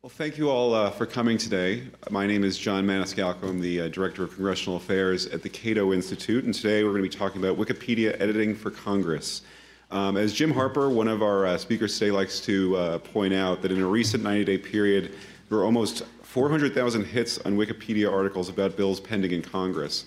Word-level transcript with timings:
Well, 0.00 0.10
thank 0.10 0.38
you 0.38 0.48
all 0.48 0.74
uh, 0.74 0.90
for 0.90 1.06
coming 1.06 1.38
today. 1.38 1.82
My 2.08 2.24
name 2.24 2.44
is 2.44 2.56
John 2.56 2.86
Maniscalco. 2.86 3.48
I'm 3.48 3.60
the 3.60 3.80
uh, 3.80 3.88
Director 3.88 4.22
of 4.22 4.32
Congressional 4.32 4.76
Affairs 4.76 5.26
at 5.26 5.42
the 5.42 5.48
Cato 5.48 5.92
Institute, 5.92 6.44
and 6.44 6.54
today 6.54 6.84
we're 6.84 6.90
going 6.90 7.02
to 7.02 7.08
be 7.10 7.16
talking 7.16 7.44
about 7.44 7.58
Wikipedia 7.58 8.14
editing 8.20 8.54
for 8.54 8.70
Congress. 8.70 9.42
Um, 9.90 10.16
as 10.16 10.32
Jim 10.32 10.52
Harper, 10.52 10.88
one 10.88 11.08
of 11.08 11.20
our 11.20 11.46
uh, 11.46 11.58
speakers 11.58 11.98
today, 11.98 12.12
likes 12.12 12.38
to 12.42 12.76
uh, 12.76 12.98
point 12.98 13.34
out, 13.34 13.60
that 13.62 13.72
in 13.72 13.80
a 13.80 13.86
recent 13.88 14.22
90-day 14.22 14.58
period, 14.58 15.16
there 15.48 15.58
were 15.58 15.64
almost 15.64 16.04
400,000 16.22 17.04
hits 17.04 17.38
on 17.38 17.56
Wikipedia 17.56 18.08
articles 18.08 18.48
about 18.48 18.76
bills 18.76 19.00
pending 19.00 19.32
in 19.32 19.42
Congress. 19.42 20.04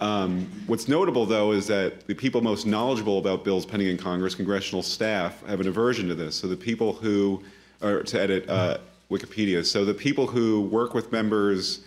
Um, 0.00 0.50
what's 0.66 0.88
notable, 0.88 1.26
though, 1.26 1.52
is 1.52 1.68
that 1.68 2.08
the 2.08 2.14
people 2.16 2.40
most 2.40 2.66
knowledgeable 2.66 3.18
about 3.18 3.44
bills 3.44 3.66
pending 3.66 3.86
in 3.86 3.98
Congress, 3.98 4.34
congressional 4.34 4.82
staff, 4.82 5.46
have 5.46 5.60
an 5.60 5.68
aversion 5.68 6.08
to 6.08 6.16
this. 6.16 6.34
So 6.34 6.48
the 6.48 6.56
people 6.56 6.92
who 6.92 7.40
are 7.82 8.02
to 8.02 8.20
edit 8.20 8.48
uh, 8.48 8.78
Wikipedia. 9.12 9.64
So 9.64 9.84
the 9.84 9.94
people 9.94 10.26
who 10.26 10.62
work 10.62 10.94
with 10.94 11.12
members, 11.12 11.84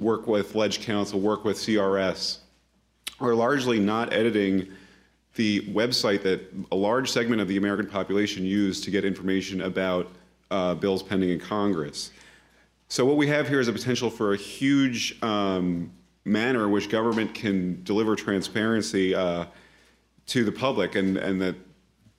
work 0.00 0.26
with 0.26 0.54
Ledge 0.54 0.80
Council, 0.82 1.20
work 1.20 1.44
with 1.44 1.56
CRS, 1.56 2.38
are 3.20 3.34
largely 3.34 3.78
not 3.78 4.12
editing 4.12 4.68
the 5.36 5.60
website 5.72 6.22
that 6.22 6.40
a 6.72 6.76
large 6.76 7.10
segment 7.10 7.40
of 7.40 7.48
the 7.48 7.56
American 7.56 7.86
population 7.86 8.44
use 8.44 8.80
to 8.80 8.90
get 8.90 9.04
information 9.04 9.62
about 9.62 10.10
uh, 10.50 10.74
bills 10.74 11.02
pending 11.02 11.30
in 11.30 11.38
Congress. 11.38 12.10
So 12.88 13.04
what 13.04 13.16
we 13.16 13.28
have 13.28 13.46
here 13.46 13.60
is 13.60 13.68
a 13.68 13.72
potential 13.72 14.10
for 14.10 14.34
a 14.34 14.36
huge 14.36 15.22
um, 15.22 15.92
manner 16.24 16.64
in 16.64 16.72
which 16.72 16.88
government 16.88 17.32
can 17.34 17.82
deliver 17.84 18.16
transparency 18.16 19.14
uh, 19.14 19.46
to 20.26 20.44
the 20.44 20.50
public 20.52 20.96
and, 20.96 21.16
and 21.16 21.40
that 21.40 21.54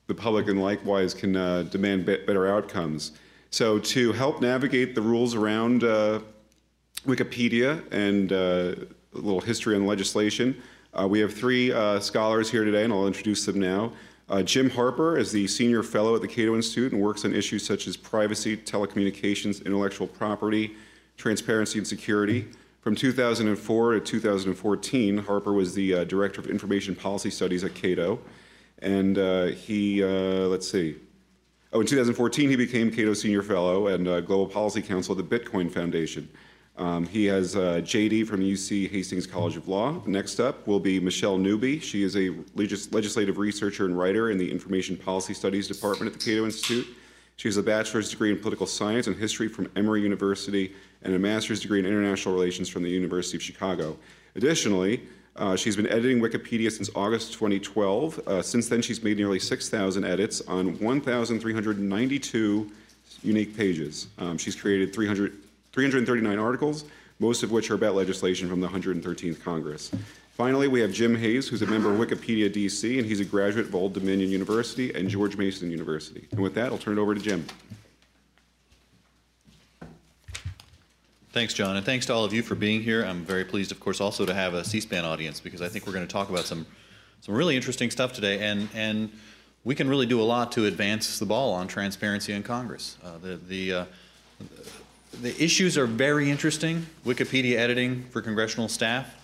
the 0.08 0.16
public 0.16 0.48
and 0.48 0.62
likewise 0.62 1.14
can 1.14 1.36
uh, 1.36 1.64
demand 1.64 2.06
better 2.06 2.48
outcomes. 2.48 3.12
So 3.54 3.80
to 3.80 4.14
help 4.14 4.40
navigate 4.40 4.96
the 4.96 5.02
rules 5.02 5.36
around 5.36 5.84
uh, 5.84 6.22
Wikipedia 7.06 7.84
and 7.92 8.32
uh, 8.32 8.36
a 9.14 9.18
little 9.18 9.42
history 9.42 9.76
on 9.76 9.86
legislation, 9.86 10.62
uh, 10.94 11.06
we 11.06 11.20
have 11.20 11.34
three 11.34 11.74
uh, 11.74 12.00
scholars 12.00 12.50
here 12.50 12.64
today, 12.64 12.86
and 12.86 12.94
I'll 12.94 13.08
introduce 13.08 13.46
them 13.46 13.60
now. 13.60 13.92
Uh, 14.30 14.42
Jim 14.42 14.70
Harper 14.70 15.18
is 15.18 15.34
the 15.34 15.48
senior 15.48 15.84
fellow 15.84 16.16
at 16.16 16.22
the 16.22 16.30
Cato 16.30 16.56
Institute 16.56 16.94
and 16.94 17.02
works 17.02 17.26
on 17.26 17.36
issues 17.36 17.66
such 17.66 17.88
as 17.88 17.98
privacy, 17.98 18.56
telecommunications, 18.56 19.66
intellectual 19.66 20.08
property, 20.08 20.74
transparency, 21.18 21.78
and 21.78 21.86
security. 21.86 22.48
From 22.80 22.96
2004 22.96 23.94
to 23.96 24.00
2014, 24.00 25.18
Harper 25.18 25.52
was 25.52 25.76
the 25.76 25.94
uh, 25.94 26.04
director 26.06 26.40
of 26.40 26.48
information 26.48 26.96
policy 26.96 27.30
studies 27.30 27.66
at 27.66 27.76
Cato. 27.76 28.18
And 28.80 29.18
he, 29.56 30.04
let's 30.04 30.72
see, 30.72 30.96
Oh, 31.74 31.80
in 31.80 31.88
2014, 31.88 32.50
he 32.50 32.58
became 32.58 32.92
Cato 32.92 33.14
Senior 33.14 33.42
Fellow 33.42 33.88
and 33.88 34.06
uh, 34.06 34.20
Global 34.20 34.46
Policy 34.46 34.82
Counsel 34.82 35.18
at 35.18 35.30
the 35.30 35.40
Bitcoin 35.40 35.72
Foundation. 35.72 36.30
Um, 36.78 37.06
he 37.06 37.26
has 37.26 37.56
uh, 37.56 37.80
JD 37.82 38.28
from 38.28 38.42
UC 38.42 38.92
Hastings 38.92 39.26
College 39.26 39.56
of 39.56 39.70
Law. 39.70 40.02
Next 40.06 40.42
up 40.42 40.68
will 40.68 40.82
be 40.82 41.00
Michelle 41.00 41.38
Newby. 41.38 41.80
She 41.80 42.04
is 42.04 42.18
a 42.18 42.32
legis 42.56 42.92
legislative 42.92 43.38
researcher 43.38 43.86
and 43.86 43.98
writer 43.98 44.32
in 44.32 44.38
the 44.38 44.52
Information 44.52 44.98
Policy 44.98 45.34
Studies 45.34 45.70
Department 45.70 46.14
at 46.14 46.20
the 46.20 46.26
Cato 46.26 46.44
Institute. 46.44 46.88
She 47.38 47.48
has 47.48 47.56
a 47.56 47.64
bachelor's 47.64 48.10
degree 48.10 48.32
in 48.32 48.40
political 48.40 48.68
science 48.68 49.08
and 49.08 49.16
history 49.16 49.48
from 49.48 49.72
Emory 49.78 50.02
University 50.02 50.74
and 51.04 51.16
a 51.16 51.20
master's 51.20 51.62
degree 51.62 51.80
in 51.80 51.86
international 51.86 52.34
relations 52.34 52.68
from 52.68 52.84
the 52.84 52.90
University 52.90 53.38
of 53.38 53.44
Chicago. 53.44 53.98
Additionally, 54.36 55.04
uh, 55.36 55.56
she's 55.56 55.76
been 55.76 55.88
editing 55.88 56.20
Wikipedia 56.20 56.72
since 56.72 56.90
August 56.96 57.34
2012. 57.34 58.20
Uh, 58.28 58.42
since 58.42 58.68
then, 58.68 58.82
she's 58.82 59.02
made 59.04 59.18
nearly 59.18 59.40
6,000 59.40 60.04
edits 60.04 60.42
on 60.42 60.78
1,392 60.80 62.72
unique 63.24 63.56
pages. 63.56 64.08
Um, 64.18 64.38
she's 64.38 64.56
created 64.56 64.94
300, 64.94 65.34
339 65.72 66.40
articles, 66.40 66.86
most 67.20 67.44
of 67.44 67.52
which 67.52 67.72
are 67.72 67.76
about 67.76 67.96
legislation 67.96 68.50
from 68.50 68.60
the 68.60 68.68
113th 68.68 69.42
Congress. 69.42 69.92
Finally, 70.34 70.68
we 70.68 70.80
have 70.82 70.92
Jim 70.92 71.16
Hayes, 71.16 71.48
who's 71.48 71.62
a 71.62 71.68
member 71.68 71.94
of 71.94 72.00
Wikipedia 72.00 72.52
DC, 72.52 72.98
and 72.98 73.06
he's 73.06 73.20
a 73.20 73.26
graduate 73.26 73.68
of 73.68 73.76
Old 73.76 73.94
Dominion 73.94 74.30
University 74.30 74.94
and 74.94 75.10
George 75.10 75.38
Mason 75.38 75.70
University. 75.70 76.28
And 76.32 76.40
with 76.40 76.56
that, 76.56 76.72
I'll 76.72 76.78
turn 76.78 76.98
it 76.98 77.02
over 77.02 77.14
to 77.14 77.22
Jim. 77.22 77.46
Thanks, 81.34 81.54
John, 81.54 81.78
and 81.78 81.86
thanks 81.86 82.08
to 82.08 82.14
all 82.14 82.26
of 82.26 82.34
you 82.34 82.44
for 82.44 82.56
being 82.56 82.84
here. 82.84 83.06
I'm 83.06 83.24
very 83.24 83.46
pleased, 83.46 83.72
of 83.72 83.80
course, 83.80 84.02
also 84.02 84.26
to 84.26 84.34
have 84.34 84.54
a 84.54 84.66
C-SPAN 84.66 85.06
audience 85.06 85.40
because 85.40 85.62
I 85.62 85.70
think 85.70 85.88
we're 85.88 85.94
going 85.94 86.06
to 86.06 86.12
talk 86.12 86.30
about 86.30 86.44
some 86.44 86.66
some 87.22 87.34
really 87.34 87.56
interesting 87.56 87.90
stuff 87.90 88.12
today, 88.12 88.46
and 88.46 88.68
and 88.76 89.10
we 89.64 89.74
can 89.74 89.88
really 89.88 90.06
do 90.06 90.20
a 90.20 90.24
lot 90.24 90.52
to 90.54 90.66
advance 90.66 91.20
the 91.20 91.26
ball 91.26 91.54
on 91.54 91.70
transparency 91.70 92.34
in 92.34 92.44
Congress. 92.44 92.98
Uh, 93.02 93.18
the 93.20 93.38
the 93.48 93.74
uh, 93.74 93.86
the 95.22 95.42
issues 95.42 95.78
are 95.78 95.86
very 95.86 96.30
interesting. 96.30 96.86
Wikipedia 97.06 97.56
editing 97.56 98.04
for 98.10 98.22
congressional 98.22 98.68
staff. 98.68 99.16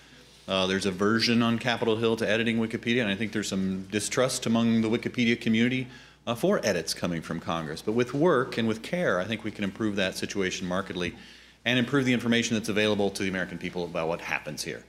Uh, 0.47 0.65
there's 0.65 0.85
a 0.85 0.91
version 0.91 1.43
on 1.43 1.59
Capitol 1.59 1.97
Hill 1.97 2.15
to 2.15 2.29
editing 2.29 2.57
Wikipedia, 2.57 3.01
and 3.01 3.09
I 3.09 3.15
think 3.15 3.33
there's 3.33 3.49
some 3.49 3.83
distrust 3.91 4.45
among 4.45 4.79
the 4.79 4.89
Wikipedia 4.89 5.41
community 5.41 5.87
uh, 6.25 6.35
for 6.35 6.65
edits 6.65 6.93
coming 6.93 7.21
from 7.21 7.41
Congress. 7.41 7.81
But 7.81 7.95
with 7.95 8.13
work 8.13 8.57
and 8.57 8.65
with 8.65 8.81
care, 8.81 9.19
I 9.19 9.25
think 9.25 9.43
we 9.43 9.51
can 9.51 9.65
improve 9.65 9.97
that 9.97 10.15
situation 10.15 10.69
markedly 10.69 11.13
and 11.67 11.77
improve 11.77 12.05
the 12.05 12.13
information 12.13 12.55
that's 12.55 12.69
available 12.69 13.09
to 13.09 13.23
the 13.23 13.27
American 13.27 13.57
people 13.57 13.83
about 13.83 14.07
what 14.07 14.21
happens 14.21 14.63
here. 14.63 14.81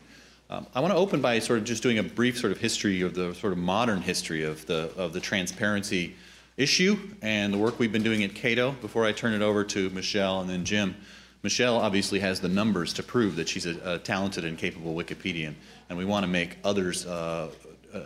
Um, 0.48 0.64
I 0.76 0.80
want 0.80 0.92
to 0.92 0.96
open 0.96 1.20
by 1.20 1.40
sort 1.40 1.58
of 1.58 1.64
just 1.64 1.82
doing 1.82 1.98
a 1.98 2.04
brief 2.04 2.38
sort 2.38 2.52
of 2.52 2.58
history 2.58 3.02
of 3.02 3.14
the 3.14 3.34
sort 3.34 3.52
of 3.52 3.58
modern 3.58 4.00
history 4.00 4.44
of 4.44 4.64
the 4.66 4.92
of 4.96 5.12
the 5.12 5.18
transparency 5.18 6.14
issue 6.56 6.96
and 7.20 7.52
the 7.52 7.58
work 7.58 7.80
we've 7.80 7.90
been 7.90 8.04
doing 8.04 8.22
at 8.22 8.32
Cato 8.32 8.76
before 8.80 9.04
I 9.04 9.10
turn 9.10 9.32
it 9.32 9.42
over 9.42 9.64
to 9.64 9.90
Michelle 9.90 10.40
and 10.40 10.48
then 10.48 10.64
Jim. 10.64 10.94
Michelle 11.42 11.76
obviously 11.76 12.20
has 12.20 12.40
the 12.40 12.48
numbers 12.48 12.92
to 12.92 13.02
prove 13.02 13.34
that 13.36 13.48
she's 13.48 13.66
a, 13.66 13.94
a 13.94 13.98
talented 13.98 14.44
and 14.44 14.56
capable 14.56 14.94
Wikipedian, 14.94 15.54
and 15.88 15.98
we 15.98 16.04
want 16.04 16.22
to 16.22 16.28
make 16.28 16.58
others 16.62 17.06
uh, 17.06 17.50
uh, 17.92 18.00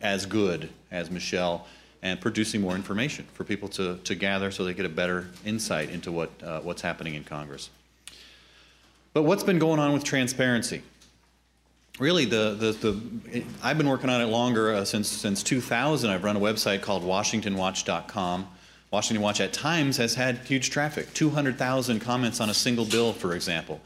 as 0.00 0.24
good 0.24 0.70
as 0.90 1.10
Michelle 1.10 1.66
and 2.02 2.18
producing 2.22 2.62
more 2.62 2.74
information 2.74 3.26
for 3.34 3.44
people 3.44 3.68
to, 3.68 3.98
to 3.98 4.14
gather 4.14 4.50
so 4.50 4.64
they 4.64 4.72
get 4.72 4.86
a 4.86 4.90
better 4.90 5.28
insight 5.44 5.90
into 5.90 6.10
what, 6.10 6.30
uh, 6.42 6.60
what's 6.60 6.80
happening 6.80 7.16
in 7.16 7.24
Congress. 7.24 7.68
But 9.14 9.22
what's 9.22 9.44
been 9.44 9.58
going 9.58 9.80
on 9.80 9.92
with 9.94 10.04
transparency? 10.04 10.82
Really, 12.00 12.24
the, 12.24 12.54
the, 12.58 12.72
the 12.72 13.44
I've 13.62 13.78
been 13.78 13.88
working 13.88 14.10
on 14.10 14.20
it 14.20 14.26
longer 14.26 14.74
uh, 14.74 14.84
since, 14.84 15.08
since 15.08 15.42
2000. 15.44 16.10
I've 16.10 16.24
run 16.24 16.36
a 16.36 16.40
website 16.40 16.82
called 16.82 17.04
WashingtonWatch.com. 17.04 18.48
Washington 18.90 19.22
Watch 19.22 19.40
at 19.40 19.52
times 19.52 19.96
has 19.96 20.14
had 20.14 20.38
huge 20.38 20.70
traffic 20.70 21.12
200,000 21.14 22.00
comments 22.00 22.40
on 22.40 22.50
a 22.50 22.54
single 22.54 22.84
bill, 22.84 23.12
for 23.12 23.34
example. 23.34 23.80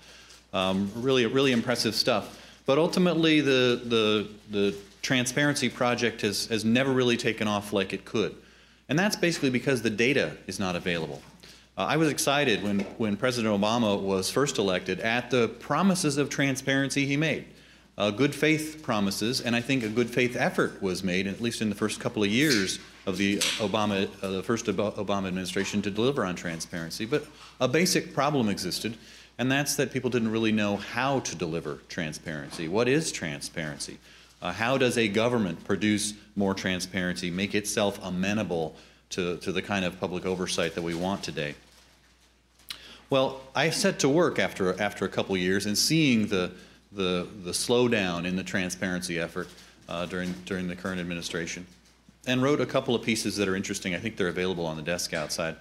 Um, 0.53 0.91
really, 0.95 1.25
really 1.27 1.53
impressive 1.53 1.95
stuff. 1.95 2.61
But 2.67 2.79
ultimately, 2.79 3.41
the, 3.41 3.81
the, 3.85 4.29
the 4.51 4.77
transparency 5.01 5.69
project 5.69 6.23
has, 6.23 6.47
has 6.47 6.65
never 6.65 6.93
really 6.93 7.17
taken 7.17 7.49
off 7.49 7.73
like 7.73 7.93
it 7.93 8.05
could. 8.05 8.35
And 8.89 8.99
that's 8.99 9.17
basically 9.17 9.51
because 9.51 9.83
the 9.83 9.91
data 9.91 10.37
is 10.47 10.59
not 10.59 10.77
available. 10.77 11.23
Uh, 11.79 11.85
I 11.85 11.97
was 11.97 12.09
excited 12.09 12.65
when, 12.65 12.81
when 12.99 13.17
President 13.17 13.55
Obama 13.55 14.03
was 14.03 14.29
first 14.29 14.59
elected 14.59 14.99
at 14.99 15.31
the 15.31 15.47
promises 15.47 16.19
of 16.19 16.29
transparency 16.29 17.07
he 17.07 17.17
made. 17.17 17.45
Uh, 17.97 18.11
good 18.11 18.35
faith 18.35 18.81
promises, 18.83 19.41
and 19.41 19.55
I 19.55 19.61
think 19.61 19.85
a 19.85 19.89
good 19.89 20.11
faith 20.11 20.35
effort 20.35 20.83
was 20.83 21.05
made, 21.05 21.29
at 21.29 21.41
least 21.41 21.63
in 21.63 21.69
the 21.69 21.77
first 21.77 22.01
couple 22.01 22.25
of 22.25 22.31
years 22.31 22.81
of 23.07 23.17
the 23.17 23.39
Obama, 23.59 24.09
uh, 24.25 24.31
the 24.31 24.43
first 24.43 24.67
Obama 24.67 25.29
administration, 25.29 25.81
to 25.83 25.91
deliver 25.91 26.25
on 26.25 26.35
transparency. 26.35 27.07
But 27.07 27.25
a 27.61 27.69
basic 27.69 28.13
problem 28.13 28.49
existed, 28.49 28.97
and 29.39 29.51
that's 29.51 29.77
that 29.77 29.93
people 29.93 30.11
didn't 30.11 30.33
really 30.33 30.53
know 30.53 30.79
how 30.79 31.21
to 31.21 31.37
deliver 31.37 31.77
transparency. 31.89 32.67
What 32.67 32.89
is 32.89 33.13
transparency? 33.13 33.99
Uh, 34.43 34.53
how 34.53 34.79
does 34.79 34.99
a 34.99 35.07
government 35.07 35.63
produce 35.63 36.15
more 36.35 36.55
transparency, 36.55 37.31
make 37.31 37.55
itself 37.55 38.01
amenable 38.03 38.75
to, 39.11 39.37
to 39.39 39.53
the 39.53 39.63
kind 39.63 39.85
of 39.85 40.01
public 40.01 40.27
oversight 40.27 40.75
that 40.75 40.83
we 40.83 40.97
want 40.97 41.23
today? 41.23 41.55
Well, 43.11 43.41
I 43.55 43.71
set 43.71 44.01
to 44.01 44.09
work 44.09 44.39
after, 44.39 44.79
after 44.81 45.07
a 45.07 45.09
couple 45.09 45.35
years 45.37 45.65
and 45.65 45.79
seeing 45.79 46.27
the, 46.27 46.53
the, 46.93 47.27
the 47.43 47.53
slowdown 47.53 48.27
in 48.27 48.37
the 48.37 48.43
transparency 48.43 49.19
effort 49.19 49.49
uh, 49.89 50.05
during, 50.05 50.35
during 50.45 50.69
the 50.69 50.77
current 50.77 51.01
administration 51.01 51.67
and 52.27 52.43
wrote 52.43 52.61
a 52.61 52.67
couple 52.67 52.95
of 52.95 53.03
pieces 53.03 53.37
that 53.37 53.49
are 53.49 53.57
interesting. 53.57 53.95
I 53.95 53.99
think 53.99 54.19
they're 54.19 54.29
available 54.29 54.67
on 54.67 54.77
the 54.77 54.83
desk 54.83 55.15
outside. 55.15 55.57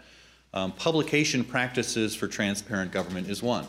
Um, 0.53 0.73
publication 0.73 1.45
practices 1.45 2.15
for 2.15 2.27
transparent 2.27 2.91
government 2.91 3.29
is 3.29 3.41
one. 3.41 3.65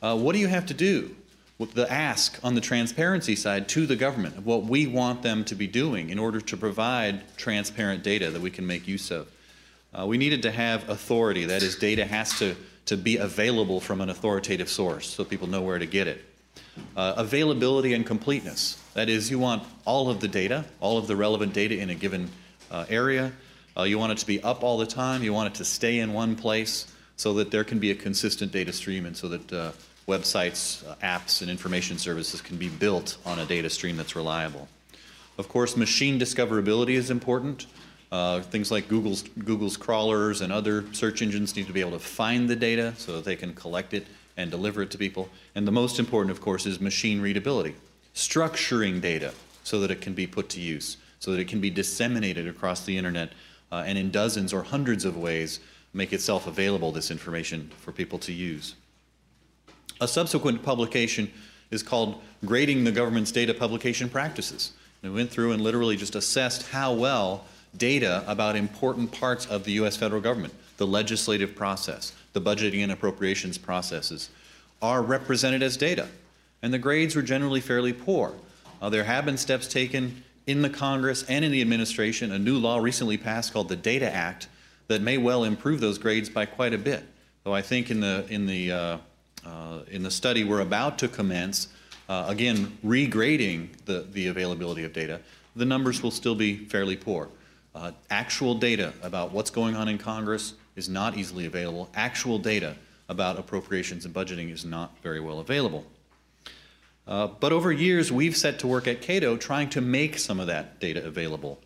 Uh, 0.00 0.16
what 0.16 0.34
do 0.34 0.38
you 0.38 0.46
have 0.46 0.66
to 0.66 0.74
do 0.74 1.16
with 1.58 1.74
the 1.74 1.90
ask 1.92 2.38
on 2.44 2.54
the 2.54 2.60
transparency 2.60 3.34
side 3.34 3.68
to 3.70 3.84
the 3.84 3.96
government 3.96 4.38
of 4.38 4.46
what 4.46 4.62
we 4.62 4.86
want 4.86 5.22
them 5.22 5.44
to 5.46 5.56
be 5.56 5.66
doing 5.66 6.10
in 6.10 6.20
order 6.20 6.40
to 6.40 6.56
provide 6.56 7.36
transparent 7.36 8.04
data 8.04 8.30
that 8.30 8.40
we 8.40 8.50
can 8.50 8.64
make 8.64 8.86
use 8.86 9.10
of? 9.10 9.28
Uh, 9.92 10.06
we 10.06 10.18
needed 10.18 10.42
to 10.42 10.52
have 10.52 10.88
authority, 10.88 11.46
that 11.46 11.64
is, 11.64 11.74
data 11.74 12.04
has 12.04 12.38
to 12.38 12.54
to 12.88 12.96
be 12.96 13.18
available 13.18 13.80
from 13.80 14.00
an 14.00 14.08
authoritative 14.08 14.68
source 14.68 15.06
so 15.06 15.22
people 15.24 15.46
know 15.46 15.60
where 15.60 15.78
to 15.78 15.86
get 15.86 16.06
it. 16.06 16.24
Uh, 16.96 17.12
availability 17.16 17.92
and 17.92 18.06
completeness. 18.06 18.82
That 18.94 19.08
is, 19.10 19.30
you 19.30 19.38
want 19.38 19.62
all 19.84 20.08
of 20.08 20.20
the 20.20 20.28
data, 20.28 20.64
all 20.80 20.96
of 20.96 21.06
the 21.06 21.14
relevant 21.14 21.52
data 21.52 21.78
in 21.78 21.90
a 21.90 21.94
given 21.94 22.30
uh, 22.70 22.86
area. 22.88 23.32
Uh, 23.76 23.82
you 23.82 23.98
want 23.98 24.12
it 24.12 24.18
to 24.18 24.26
be 24.26 24.42
up 24.42 24.62
all 24.62 24.78
the 24.78 24.86
time. 24.86 25.22
You 25.22 25.34
want 25.34 25.54
it 25.54 25.58
to 25.58 25.64
stay 25.64 25.98
in 25.98 26.12
one 26.14 26.34
place. 26.34 26.86
so 27.16 27.34
that 27.34 27.50
there 27.50 27.64
can 27.64 27.80
be 27.80 27.90
a 27.90 27.94
consistent 27.96 28.52
data 28.52 28.72
stream 28.72 29.04
and 29.04 29.16
so 29.16 29.28
that 29.28 29.52
uh, 29.52 29.72
websites, 30.06 30.88
uh, 30.88 30.94
apps, 31.02 31.42
and 31.42 31.50
information 31.50 31.98
services 31.98 32.40
can 32.40 32.56
be 32.56 32.68
built 32.68 33.18
on 33.26 33.40
a 33.40 33.44
data 33.44 33.68
stream 33.68 33.96
that's 33.96 34.14
reliable. 34.14 34.68
Of 35.36 35.48
course, 35.48 35.76
machine 35.76 36.18
discoverability 36.18 36.94
is 36.94 37.10
important. 37.10 37.66
Uh, 38.10 38.40
things 38.40 38.70
like 38.70 38.88
Google's, 38.88 39.22
Google's 39.44 39.76
crawlers 39.76 40.40
and 40.40 40.52
other 40.52 40.84
search 40.92 41.20
engines 41.20 41.54
need 41.54 41.66
to 41.66 41.72
be 41.72 41.80
able 41.80 41.92
to 41.92 41.98
find 41.98 42.48
the 42.48 42.56
data 42.56 42.94
so 42.96 43.14
that 43.16 43.24
they 43.24 43.36
can 43.36 43.52
collect 43.54 43.92
it 43.92 44.06
and 44.36 44.50
deliver 44.50 44.82
it 44.82 44.90
to 44.92 44.98
people. 44.98 45.28
And 45.54 45.66
the 45.66 45.72
most 45.72 45.98
important, 45.98 46.30
of 46.30 46.40
course, 46.40 46.64
is 46.64 46.80
machine 46.80 47.20
readability, 47.20 47.74
structuring 48.14 49.00
data 49.00 49.34
so 49.62 49.80
that 49.80 49.90
it 49.90 50.00
can 50.00 50.14
be 50.14 50.26
put 50.26 50.48
to 50.50 50.60
use, 50.60 50.96
so 51.18 51.32
that 51.32 51.40
it 51.40 51.48
can 51.48 51.60
be 51.60 51.68
disseminated 51.68 52.48
across 52.48 52.84
the 52.84 52.96
internet 52.96 53.32
uh, 53.70 53.84
and 53.86 53.98
in 53.98 54.10
dozens 54.10 54.54
or 54.54 54.62
hundreds 54.62 55.04
of 55.04 55.16
ways 55.16 55.60
make 55.92 56.12
itself 56.12 56.46
available, 56.46 56.92
this 56.92 57.10
information, 57.10 57.70
for 57.80 57.92
people 57.92 58.18
to 58.20 58.32
use. 58.32 58.74
A 60.00 60.08
subsequent 60.08 60.62
publication 60.62 61.30
is 61.70 61.82
called 61.82 62.20
Grading 62.46 62.84
the 62.84 62.92
Government's 62.92 63.32
Data 63.32 63.52
Publication 63.52 64.08
Practices. 64.08 64.72
And 65.02 65.12
we 65.12 65.18
went 65.18 65.30
through 65.30 65.52
and 65.52 65.62
literally 65.62 65.96
just 65.96 66.14
assessed 66.14 66.68
how 66.68 66.92
well 66.94 67.44
data 67.76 68.24
about 68.26 68.56
important 68.56 69.12
parts 69.12 69.46
of 69.46 69.64
the 69.64 69.72
U.S. 69.72 69.96
federal 69.96 70.20
government, 70.20 70.54
the 70.76 70.86
legislative 70.86 71.54
process, 71.54 72.12
the 72.32 72.40
budgeting 72.40 72.82
and 72.82 72.92
appropriations 72.92 73.58
processes, 73.58 74.30
are 74.80 75.02
represented 75.02 75.62
as 75.62 75.76
data. 75.76 76.08
And 76.62 76.72
the 76.72 76.78
grades 76.78 77.14
were 77.14 77.22
generally 77.22 77.60
fairly 77.60 77.92
poor. 77.92 78.34
Uh, 78.80 78.88
there 78.88 79.04
have 79.04 79.24
been 79.24 79.36
steps 79.36 79.66
taken 79.66 80.22
in 80.46 80.62
the 80.62 80.70
Congress 80.70 81.24
and 81.28 81.44
in 81.44 81.52
the 81.52 81.60
administration. 81.60 82.32
A 82.32 82.38
new 82.38 82.58
law 82.58 82.78
recently 82.78 83.16
passed 83.16 83.52
called 83.52 83.68
the 83.68 83.76
Data 83.76 84.12
Act 84.12 84.48
that 84.88 85.02
may 85.02 85.18
well 85.18 85.44
improve 85.44 85.80
those 85.80 85.98
grades 85.98 86.28
by 86.28 86.46
quite 86.46 86.72
a 86.72 86.78
bit. 86.78 87.04
Though 87.44 87.54
I 87.54 87.62
think 87.62 87.90
in 87.90 88.00
the 88.00 88.26
in 88.28 88.46
the 88.46 88.72
uh, 88.72 88.98
uh, 89.46 89.80
in 89.90 90.02
the 90.02 90.10
study 90.10 90.44
we're 90.44 90.60
about 90.60 90.98
to 90.98 91.08
commence, 91.08 91.68
uh, 92.08 92.24
again 92.28 92.76
regrading 92.84 93.68
the 93.84 94.06
the 94.12 94.28
availability 94.28 94.84
of 94.84 94.92
data, 94.92 95.20
the 95.54 95.64
numbers 95.64 96.02
will 96.02 96.10
still 96.10 96.34
be 96.34 96.56
fairly 96.56 96.96
poor. 96.96 97.28
Uh, 97.78 97.92
actual 98.10 98.56
data 98.56 98.92
about 99.04 99.30
what's 99.30 99.50
going 99.50 99.76
on 99.76 99.86
in 99.86 99.98
Congress 99.98 100.54
is 100.74 100.88
not 100.88 101.16
easily 101.16 101.46
available. 101.46 101.88
Actual 101.94 102.36
data 102.36 102.74
about 103.08 103.38
appropriations 103.38 104.04
and 104.04 104.12
budgeting 104.12 104.52
is 104.52 104.64
not 104.64 104.96
very 105.00 105.20
well 105.20 105.38
available. 105.38 105.86
Uh, 107.06 107.28
but 107.28 107.52
over 107.52 107.70
years, 107.70 108.10
we've 108.10 108.36
set 108.36 108.58
to 108.58 108.66
work 108.66 108.88
at 108.88 109.00
Cato 109.00 109.36
trying 109.36 109.70
to 109.70 109.80
make 109.80 110.18
some 110.18 110.40
of 110.40 110.48
that 110.48 110.80
data 110.80 111.06
available. 111.06 111.60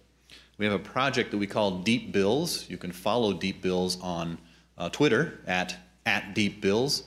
We 0.58 0.66
have 0.66 0.74
a 0.74 0.78
project 0.78 1.30
that 1.30 1.38
we 1.38 1.46
call 1.46 1.78
Deep 1.78 2.12
Bills. 2.12 2.68
You 2.68 2.76
can 2.76 2.92
follow 2.92 3.32
Deep 3.32 3.62
Bills 3.62 3.98
on 4.02 4.36
uh, 4.76 4.90
Twitter 4.90 5.40
at, 5.46 5.74
at 6.04 6.34
Deep 6.34 6.60
Bills. 6.60 7.04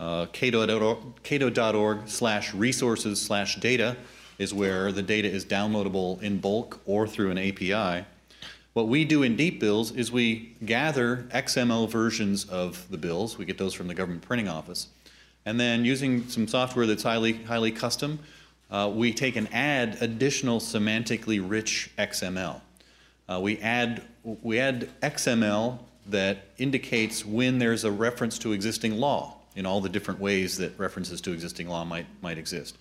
Uh, 0.00 0.26
cato.org 0.32 2.08
slash 2.08 2.52
resources 2.52 3.22
slash 3.22 3.60
data 3.60 3.96
is 4.40 4.52
where 4.52 4.90
the 4.90 5.02
data 5.02 5.28
is 5.30 5.44
downloadable 5.44 6.20
in 6.20 6.38
bulk 6.38 6.80
or 6.84 7.06
through 7.06 7.30
an 7.30 7.38
API. 7.38 8.04
What 8.72 8.86
we 8.86 9.04
do 9.04 9.24
in 9.24 9.34
Deep 9.34 9.58
Bills 9.58 9.90
is 9.90 10.12
we 10.12 10.56
gather 10.64 11.26
XML 11.34 11.88
versions 11.88 12.44
of 12.44 12.86
the 12.88 12.98
bills. 12.98 13.36
We 13.36 13.44
get 13.44 13.58
those 13.58 13.74
from 13.74 13.88
the 13.88 13.94
government 13.94 14.22
printing 14.22 14.48
office. 14.48 14.88
And 15.44 15.58
then 15.58 15.84
using 15.84 16.28
some 16.28 16.46
software 16.46 16.86
that's 16.86 17.02
highly, 17.02 17.32
highly 17.32 17.72
custom, 17.72 18.20
uh, 18.70 18.90
we 18.94 19.12
take 19.12 19.34
and 19.34 19.52
add 19.52 19.98
additional 20.00 20.60
semantically 20.60 21.44
rich 21.44 21.90
XML. 21.98 22.60
Uh, 23.28 23.40
we, 23.42 23.58
add, 23.58 24.02
we 24.22 24.60
add 24.60 24.88
XML 25.02 25.78
that 26.06 26.46
indicates 26.58 27.26
when 27.26 27.58
there's 27.58 27.82
a 27.82 27.90
reference 27.90 28.38
to 28.38 28.52
existing 28.52 28.98
law 28.98 29.36
in 29.56 29.66
all 29.66 29.80
the 29.80 29.88
different 29.88 30.20
ways 30.20 30.58
that 30.58 30.78
references 30.78 31.20
to 31.22 31.32
existing 31.32 31.68
law 31.68 31.84
might, 31.84 32.06
might 32.22 32.38
exist. 32.38 32.78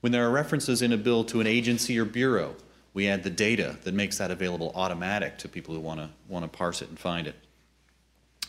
When 0.00 0.12
there 0.12 0.26
are 0.26 0.30
references 0.30 0.80
in 0.80 0.92
a 0.92 0.96
bill 0.96 1.24
to 1.24 1.40
an 1.40 1.46
agency 1.46 1.98
or 1.98 2.06
bureau, 2.06 2.54
we 2.96 3.08
add 3.08 3.22
the 3.22 3.28
data 3.28 3.76
that 3.84 3.92
makes 3.92 4.16
that 4.16 4.30
available 4.30 4.72
automatic 4.74 5.36
to 5.36 5.50
people 5.50 5.74
who 5.74 5.80
want 5.80 6.00
to 6.00 6.08
want 6.28 6.42
to 6.42 6.48
parse 6.48 6.80
it 6.80 6.88
and 6.88 6.98
find 6.98 7.26
it. 7.26 7.34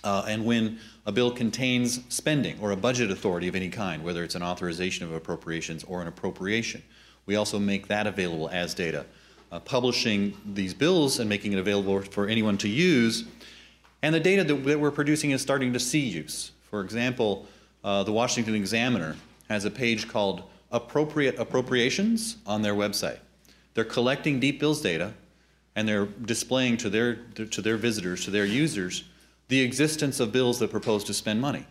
Uh, 0.06 0.24
and 0.26 0.46
when 0.46 0.80
a 1.06 1.12
bill 1.12 1.30
contains 1.30 2.00
spending 2.08 2.58
or 2.62 2.72
a 2.72 2.76
budget 2.78 3.12
authority 3.12 3.50
of 3.50 3.58
any 3.58 3.68
kind, 3.68 4.02
whether 4.06 4.24
it's 4.24 4.36
an 4.36 4.42
authorization 4.42 5.06
of 5.06 5.12
appropriations 5.12 5.84
or 5.84 6.02
an 6.02 6.08
appropriation, 6.08 6.82
we 7.26 7.36
also 7.36 7.60
make 7.60 7.90
that 7.90 8.08
available 8.08 8.48
as 8.48 8.74
data. 8.74 9.06
Uh, 9.52 9.60
publishing 9.60 10.34
these 10.54 10.74
bills 10.74 11.20
and 11.20 11.28
making 11.28 11.52
it 11.52 11.60
available 11.60 12.02
for 12.02 12.30
anyone 12.30 12.58
to 12.58 12.70
use, 12.70 13.26
and 14.02 14.16
the 14.16 14.20
data 14.20 14.46
that, 14.46 14.56
that 14.64 14.80
we're 14.80 14.92
producing 14.92 15.32
is 15.32 15.42
starting 15.42 15.74
to 15.74 15.80
see 15.80 16.00
use. 16.00 16.52
For 16.70 16.80
example, 16.80 17.48
uh, 17.84 18.04
the 18.04 18.14
Washington 18.14 18.56
Examiner 18.56 19.18
has 19.50 19.66
a 19.66 19.72
page 19.72 20.08
called 20.08 20.44
Appropriate 20.72 21.38
Appropriations 21.38 22.38
on 22.46 22.62
their 22.62 22.76
website. 22.76 23.20
They're 23.78 23.86
collecting 23.86 24.40
deep 24.40 24.60
bills 24.60 24.82
data 24.82 25.14
and 25.76 25.88
they're 25.88 26.08
displaying 26.08 26.78
to 26.78 26.90
their, 26.90 27.18
to 27.36 27.62
their 27.62 27.78
visitors, 27.78 28.26
to 28.26 28.32
their 28.32 28.44
users, 28.44 29.04
the 29.50 29.62
existence 29.62 30.20
of 30.20 30.32
bills 30.32 30.58
that 30.58 30.72
propose 30.72 31.04
to 31.04 31.14
spend 31.14 31.42
money. 31.42 31.64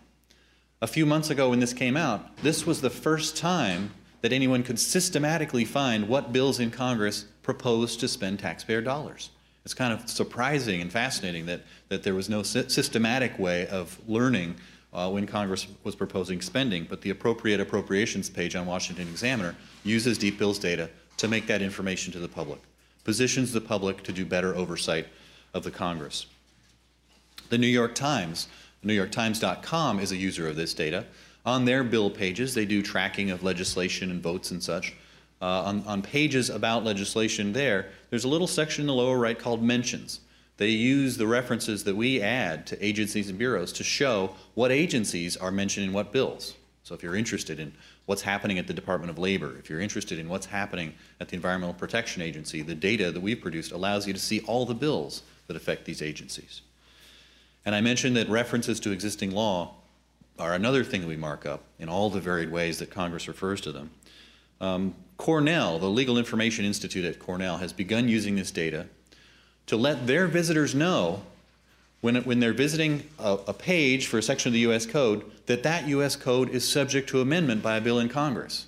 A 0.81 0.87
few 0.87 1.05
months 1.05 1.31
ago, 1.31 1.51
when 1.51 1.59
this 1.59 1.73
came 1.73 1.97
out, 1.97 2.37
this 2.45 2.65
was 2.65 2.81
the 2.81 2.91
first 2.91 3.37
time 3.37 3.91
that 4.21 4.33
anyone 4.33 4.63
could 4.63 4.79
systematically 4.79 5.65
find 5.65 6.09
what 6.09 6.33
bills 6.33 6.61
in 6.61 6.71
Congress 6.71 7.25
proposed 7.43 7.99
to 7.99 8.07
spend 8.07 8.39
taxpayer 8.39 8.81
dollars. 8.81 9.31
It's 9.65 9.75
kind 9.75 9.93
of 9.93 10.09
surprising 10.09 10.81
and 10.81 10.93
fascinating 10.93 11.47
that, 11.47 11.63
that 11.89 12.05
there 12.05 12.15
was 12.15 12.29
no 12.29 12.45
systematic 12.45 13.37
way 13.37 13.67
of 13.67 14.01
learning 14.07 14.55
uh, 14.93 15.11
when 15.11 15.27
Congress 15.27 15.67
was 15.83 15.97
proposing 15.97 16.41
spending, 16.41 16.87
but 16.89 17.01
the 17.01 17.11
appropriate 17.11 17.59
appropriations 17.59 18.31
page 18.31 18.55
on 18.55 18.65
Washington 18.65 19.09
Examiner 19.09 19.57
uses 19.83 20.17
deep 20.19 20.39
bills 20.39 20.61
data 20.61 20.89
to 21.17 21.29
make 21.29 21.47
that 21.47 21.63
information 21.63 22.13
to 22.13 22.19
the 22.19 22.29
public, 22.29 22.61
positions 23.05 23.53
the 23.53 23.61
public 23.61 24.03
to 24.03 24.13
do 24.13 24.25
better 24.25 24.55
oversight 24.55 25.07
of 25.55 25.63
the 25.63 25.71
Congress. 25.71 26.27
The 27.49 27.59
New 27.59 27.67
York 27.67 27.95
Times, 27.95 28.49
NewYorkTimes.com 28.85 30.01
is 30.01 30.13
a 30.13 30.17
user 30.17 30.49
of 30.49 30.57
this 30.57 30.75
data. 30.75 31.05
On 31.45 31.65
their 31.65 31.85
bill 31.85 32.11
pages, 32.11 32.55
they 32.55 32.65
do 32.65 32.83
tracking 32.83 33.31
of 33.31 33.43
legislation 33.43 34.11
and 34.11 34.23
votes 34.23 34.51
and 34.51 34.63
such. 34.63 34.95
Uh, 35.41 35.63
on, 35.63 35.85
on 35.87 36.03
pages 36.03 36.51
about 36.51 36.85
legislation 36.85 37.53
there, 37.53 37.91
there's 38.11 38.25
a 38.25 38.29
little 38.29 38.47
section 38.47 38.83
in 38.83 38.87
the 38.87 38.95
lower 38.95 39.19
right 39.19 39.39
called 39.39 39.63
mentions. 39.63 40.21
They 40.57 40.71
use 40.71 41.17
the 41.17 41.27
references 41.27 41.85
that 41.85 41.95
we 41.95 42.23
add 42.23 42.67
to 42.69 42.85
agencies 42.85 43.29
and 43.29 43.39
bureaus 43.39 43.73
to 43.75 43.85
show 43.85 44.35
what 44.55 44.73
agencies 44.73 45.37
are 45.37 45.51
mentioned 45.51 45.87
in 45.87 45.93
what 45.93 46.13
bills. 46.13 46.55
So 46.83 46.95
if 46.95 47.03
you're 47.03 47.17
interested 47.17 47.61
in 47.61 47.75
what's 48.07 48.23
happening 48.23 48.59
at 48.59 48.67
the 48.67 48.73
Department 48.73 49.11
of 49.11 49.19
Labor, 49.19 49.57
if 49.59 49.69
you're 49.69 49.81
interested 49.81 50.19
in 50.19 50.29
what's 50.29 50.47
happening 50.47 50.95
at 51.21 51.29
the 51.29 51.37
Environmental 51.37 51.75
Protection 51.75 52.23
Agency, 52.23 52.63
the 52.63 52.75
data 52.75 53.11
that 53.11 53.21
we've 53.21 53.41
produced 53.41 53.73
allows 53.73 54.07
you 54.07 54.13
to 54.13 54.19
see 54.19 54.41
all 54.47 54.65
the 54.65 54.75
bills 54.75 55.23
that 55.49 55.57
affect 55.57 55.85
these 55.85 56.01
agencies. 56.01 56.63
And 57.65 57.75
I 57.75 57.81
mentioned 57.81 58.17
that 58.17 58.29
references 58.29 58.79
to 58.81 58.93
existing 58.93 59.33
law 59.33 59.75
are 60.39 60.55
another 60.55 60.85
thing 60.85 61.01
that 61.01 61.09
we 61.09 61.17
mark 61.17 61.47
up 61.47 61.65
in 61.79 61.89
all 61.89 62.11
the 62.11 62.21
varied 62.21 62.51
ways 62.51 62.79
that 62.79 62.91
Congress 62.91 63.27
refers 63.27 63.61
to 63.63 63.73
them. 63.73 63.91
Um, 64.61 64.95
Cornell, 65.17 65.79
the 65.79 65.89
Legal 65.89 66.19
Information 66.19 66.65
Institute 66.65 67.05
at 67.05 67.19
Cornell, 67.19 67.59
has 67.59 67.73
begun 67.73 68.09
using 68.09 68.37
this 68.37 68.51
data 68.51 68.87
to 69.67 69.77
let 69.77 70.07
their 70.07 70.27
visitors 70.27 70.75
know 70.75 71.23
when, 72.07 72.15
when 72.23 72.39
they're 72.39 72.53
visiting 72.53 73.03
a, 73.19 73.33
a 73.49 73.53
page 73.53 74.07
for 74.07 74.17
a 74.17 74.23
section 74.23 74.51
of 74.51 74.53
the 74.53 74.61
U.S. 74.61 74.87
Code 74.87 75.25
that 75.47 75.65
that 75.65 75.89
U.S. 75.89 76.15
Code 76.15 76.51
is 76.51 76.67
subject 76.67 77.09
to 77.09 77.21
amendment 77.21 77.65
by 77.65 77.79
a 77.79 77.81
bill 77.81 77.99
in 77.99 78.09
Congress. 78.09 78.67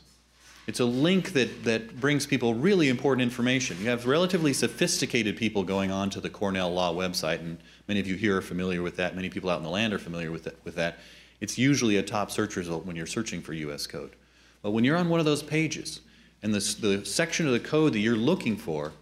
It's 0.66 0.80
a 0.80 0.84
link 0.84 1.34
that, 1.34 1.62
that 1.62 2.00
brings 2.00 2.26
people 2.26 2.54
really 2.54 2.88
important 2.88 3.22
information. 3.22 3.80
You 3.80 3.90
have 3.90 4.06
relatively 4.06 4.52
sophisticated 4.52 5.36
people 5.36 5.62
going 5.62 5.92
on 5.92 6.10
to 6.10 6.20
the 6.20 6.28
Cornell 6.28 6.72
Law 6.72 6.92
website, 6.92 7.38
and 7.38 7.58
many 7.86 8.00
of 8.00 8.08
you 8.08 8.16
here 8.16 8.36
are 8.36 8.42
familiar 8.42 8.82
with 8.82 8.96
that. 8.96 9.14
Many 9.14 9.30
people 9.30 9.50
out 9.50 9.58
in 9.58 9.62
the 9.62 9.70
land 9.70 9.94
are 9.94 10.00
familiar 10.00 10.32
with, 10.32 10.52
with 10.64 10.74
that. 10.74 10.98
It's 11.40 11.56
usually 11.56 11.96
a 11.96 12.02
top 12.02 12.32
search 12.32 12.56
result 12.56 12.86
when 12.86 12.96
you're 12.96 13.06
searching 13.06 13.40
for 13.40 13.52
U.S. 13.52 13.86
code. 13.86 14.16
But 14.62 14.72
when 14.72 14.82
you're 14.82 14.96
on 14.96 15.08
one 15.08 15.20
of 15.20 15.26
those 15.26 15.44
pages, 15.44 16.00
and 16.42 16.52
the, 16.52 16.58
the 16.80 17.06
section 17.06 17.46
of 17.46 17.52
the 17.52 17.60
code 17.60 17.92
that 17.92 18.00
you're 18.00 18.16
looking 18.16 18.56
for 18.56 18.94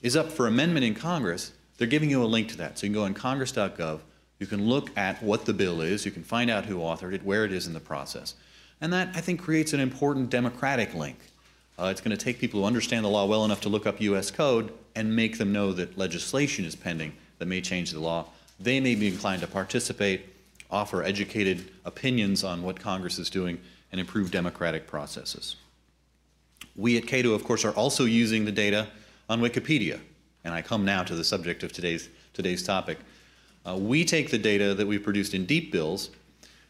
is 0.00 0.16
up 0.16 0.32
for 0.32 0.46
amendment 0.46 0.86
in 0.86 0.94
Congress, 0.94 1.52
they're 1.82 1.88
giving 1.88 2.10
you 2.10 2.22
a 2.22 2.26
link 2.26 2.48
to 2.48 2.56
that. 2.58 2.78
So 2.78 2.86
you 2.86 2.92
can 2.92 3.00
go 3.00 3.04
on 3.06 3.12
congress.gov, 3.12 3.98
you 4.38 4.46
can 4.46 4.68
look 4.68 4.96
at 4.96 5.20
what 5.20 5.46
the 5.46 5.52
bill 5.52 5.80
is, 5.80 6.04
you 6.04 6.12
can 6.12 6.22
find 6.22 6.48
out 6.48 6.64
who 6.64 6.76
authored 6.76 7.12
it, 7.12 7.24
where 7.24 7.44
it 7.44 7.52
is 7.52 7.66
in 7.66 7.72
the 7.72 7.80
process. 7.80 8.36
And 8.80 8.92
that, 8.92 9.08
I 9.16 9.20
think, 9.20 9.42
creates 9.42 9.72
an 9.72 9.80
important 9.80 10.30
democratic 10.30 10.94
link. 10.94 11.18
Uh, 11.76 11.86
it's 11.86 12.00
going 12.00 12.16
to 12.16 12.24
take 12.24 12.38
people 12.38 12.60
who 12.60 12.66
understand 12.66 13.04
the 13.04 13.08
law 13.08 13.26
well 13.26 13.44
enough 13.44 13.62
to 13.62 13.68
look 13.68 13.84
up 13.84 14.00
U.S. 14.00 14.30
code 14.30 14.72
and 14.94 15.16
make 15.16 15.38
them 15.38 15.52
know 15.52 15.72
that 15.72 15.98
legislation 15.98 16.64
is 16.64 16.76
pending 16.76 17.14
that 17.38 17.46
may 17.46 17.60
change 17.60 17.90
the 17.90 17.98
law. 17.98 18.26
They 18.60 18.78
may 18.78 18.94
be 18.94 19.08
inclined 19.08 19.40
to 19.40 19.48
participate, 19.48 20.26
offer 20.70 21.02
educated 21.02 21.68
opinions 21.84 22.44
on 22.44 22.62
what 22.62 22.78
Congress 22.78 23.18
is 23.18 23.28
doing, 23.28 23.60
and 23.90 24.00
improve 24.00 24.30
democratic 24.30 24.86
processes. 24.86 25.56
We 26.76 26.96
at 26.96 27.08
Cato, 27.08 27.32
of 27.32 27.42
course, 27.42 27.64
are 27.64 27.72
also 27.72 28.04
using 28.04 28.44
the 28.44 28.52
data 28.52 28.86
on 29.28 29.40
Wikipedia. 29.40 29.98
And 30.44 30.54
I 30.54 30.62
come 30.62 30.84
now 30.84 31.02
to 31.02 31.14
the 31.14 31.24
subject 31.24 31.62
of 31.62 31.72
today's, 31.72 32.08
today's 32.32 32.62
topic. 32.62 32.98
Uh, 33.64 33.76
we 33.76 34.04
take 34.04 34.30
the 34.30 34.38
data 34.38 34.74
that 34.74 34.86
we 34.86 34.98
produced 34.98 35.34
in 35.34 35.46
deep 35.46 35.70
bills 35.70 36.10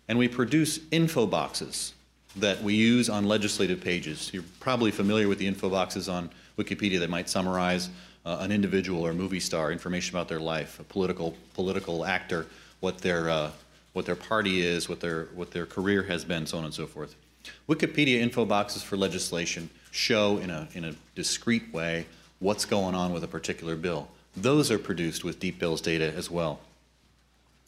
and 0.09 0.19
we 0.19 0.29
produce 0.29 0.81
info 0.91 1.27
boxes 1.27 1.95
that 2.37 2.63
we 2.63 2.75
use 2.75 3.09
on 3.09 3.27
legislative 3.27 3.81
pages. 3.81 4.31
You're 4.33 4.45
probably 4.61 4.91
familiar 4.91 5.29
with 5.29 5.39
the 5.39 5.47
info 5.47 5.69
boxes 5.69 6.09
on 6.09 6.31
Wikipedia 6.59 6.99
that 7.01 7.11
might 7.11 7.29
summarize 7.29 7.89
uh, 8.25 8.39
an 8.41 8.53
individual 8.53 9.07
or 9.07 9.13
movie 9.13 9.41
star, 9.41 9.73
information 9.73 10.17
about 10.17 10.29
their 10.29 10.41
life, 10.41 10.79
a 10.81 10.85
political 10.85 11.35
political 11.55 12.05
actor, 12.05 12.47
what 12.81 12.99
their 12.99 13.29
uh, 13.29 13.51
what 13.93 14.07
their 14.07 14.17
party 14.17 14.63
is, 14.63 14.89
what 14.89 15.01
their 15.01 15.25
what 15.35 15.51
their 15.51 15.67
career 15.67 16.03
has 16.05 16.25
been, 16.25 16.47
so 16.47 16.59
on 16.59 16.65
and 16.65 16.73
so 16.73 16.87
forth. 16.87 17.17
Wikipedia 17.69 18.21
info 18.21 18.45
boxes 18.45 18.83
for 18.83 18.97
legislation 18.97 19.69
show 19.91 20.39
in 20.39 20.51
a 20.51 20.69
in 20.75 20.85
a 20.85 20.95
discrete 21.15 21.73
way 21.73 22.07
what's 22.43 22.65
going 22.65 22.95
on 22.95 23.13
with 23.13 23.25
a 23.25 23.29
particular 23.29 23.77
bill. 23.77 24.09
Those 24.37 24.71
are 24.71 24.79
produced 24.79 25.25
with 25.25 25.41
Deep 25.41 25.59
Bills 25.59 25.81
data 25.81 26.13
as 26.15 26.31
well. 26.31 26.61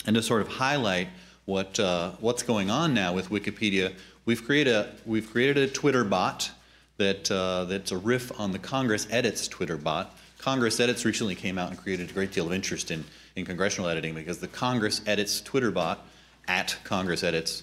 And 0.06 0.16
to 0.16 0.22
sort 0.22 0.42
of 0.42 0.48
highlight 0.48 1.08
what 1.46 1.78
uh, 1.80 2.12
what's 2.20 2.42
going 2.42 2.70
on 2.70 2.94
now 2.94 3.14
with 3.14 3.30
Wikipedia, 3.30 3.94
we've 4.26 4.44
created 4.44 4.74
a 4.74 4.92
we've 5.06 5.30
created 5.30 5.56
a 5.58 5.68
Twitter 5.68 6.04
bot 6.04 6.50
that 6.96 7.30
uh, 7.30 7.64
that's 7.64 7.92
a 7.92 7.96
riff 7.98 8.38
on 8.38 8.52
the 8.52 8.58
Congress 8.58 9.06
Edits 9.10 9.48
Twitter 9.48 9.76
bot 9.76 10.14
Congress 10.44 10.78
Edits 10.78 11.06
recently 11.06 11.34
came 11.34 11.56
out 11.56 11.70
and 11.70 11.78
created 11.78 12.10
a 12.10 12.12
great 12.12 12.30
deal 12.30 12.44
of 12.44 12.52
interest 12.52 12.90
in, 12.90 13.02
in 13.34 13.46
congressional 13.46 13.88
editing 13.88 14.14
because 14.14 14.40
the 14.40 14.46
Congress 14.46 15.00
Edits 15.06 15.40
Twitter 15.40 15.70
bot 15.70 16.06
at 16.46 16.76
Congress 16.84 17.24
Edits 17.24 17.62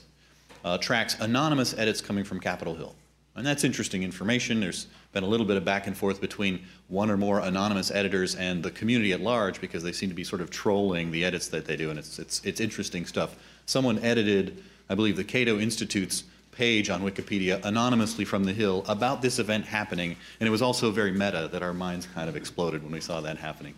uh, 0.66 0.80
tracks 0.80 1.16
anonymous 1.20 1.76
edits 1.78 2.02
coming 2.02 2.24
from 2.24 2.40
Capitol 2.40 2.74
Hill. 2.74 2.96
And 3.36 3.46
that's 3.46 3.64
interesting 3.64 4.04
information. 4.04 4.60
There's 4.60 4.88
been 5.14 5.24
a 5.24 5.28
little 5.28 5.46
bit 5.46 5.56
of 5.56 5.64
back 5.64 5.88
and 5.88 5.96
forth 5.96 6.20
between 6.20 6.66
one 6.90 7.10
or 7.10 7.16
more 7.16 7.40
anonymous 7.40 7.90
editors 7.90 8.36
and 8.36 8.62
the 8.62 8.72
community 8.72 9.14
at 9.14 9.22
large 9.22 9.62
because 9.62 9.84
they 9.84 9.94
seem 9.94 10.10
to 10.10 10.16
be 10.16 10.24
sort 10.24 10.42
of 10.42 10.50
trolling 10.50 11.12
the 11.12 11.24
edits 11.24 11.48
that 11.48 11.66
they 11.66 11.78
do, 11.78 11.90
and 11.90 11.98
it's, 11.98 12.20
it's, 12.20 12.44
it's 12.44 12.60
interesting 12.60 13.06
stuff. 13.06 13.36
Someone 13.66 14.00
edited, 14.00 14.62
I 14.90 14.96
believe, 14.96 15.16
the 15.16 15.24
Cato 15.24 15.60
Institute's 15.60 16.26
page 16.52 16.90
on 16.90 17.02
Wikipedia 17.02 17.64
anonymously 17.64 18.26
from 18.26 18.44
the 18.44 18.52
Hill 18.52 18.84
about 18.90 19.22
this 19.22 19.40
event 19.40 19.64
happening, 19.66 20.18
and 20.42 20.48
it 20.48 20.52
was 20.52 20.62
also 20.62 20.92
very 20.92 21.12
meta 21.12 21.50
that 21.54 21.64
our 21.64 21.74
minds 21.74 22.08
kind 22.14 22.28
of 22.28 22.36
exploded 22.36 22.84
when 22.84 22.92
we 22.92 23.00
saw 23.00 23.22
that 23.22 23.38
happening. 23.38 23.74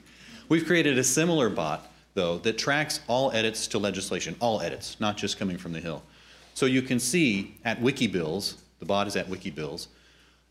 We've 0.49 0.65
created 0.65 0.97
a 0.97 1.03
similar 1.03 1.49
bot, 1.49 1.91
though, 2.15 2.39
that 2.39 2.57
tracks 2.57 3.01
all 3.07 3.31
edits 3.31 3.67
to 3.67 3.77
legislation, 3.77 4.35
all 4.39 4.61
edits, 4.61 4.99
not 4.99 5.15
just 5.15 5.37
coming 5.37 5.57
from 5.57 5.73
the 5.73 5.79
Hill. 5.79 6.01
So 6.55 6.65
you 6.65 6.81
can 6.81 6.99
see 6.99 7.55
at 7.63 7.79
Wikibills, 7.81 8.55
the 8.83 8.87
bot 8.87 9.07
is 9.07 9.15
at 9.15 9.27
Wikibills, 9.27 9.87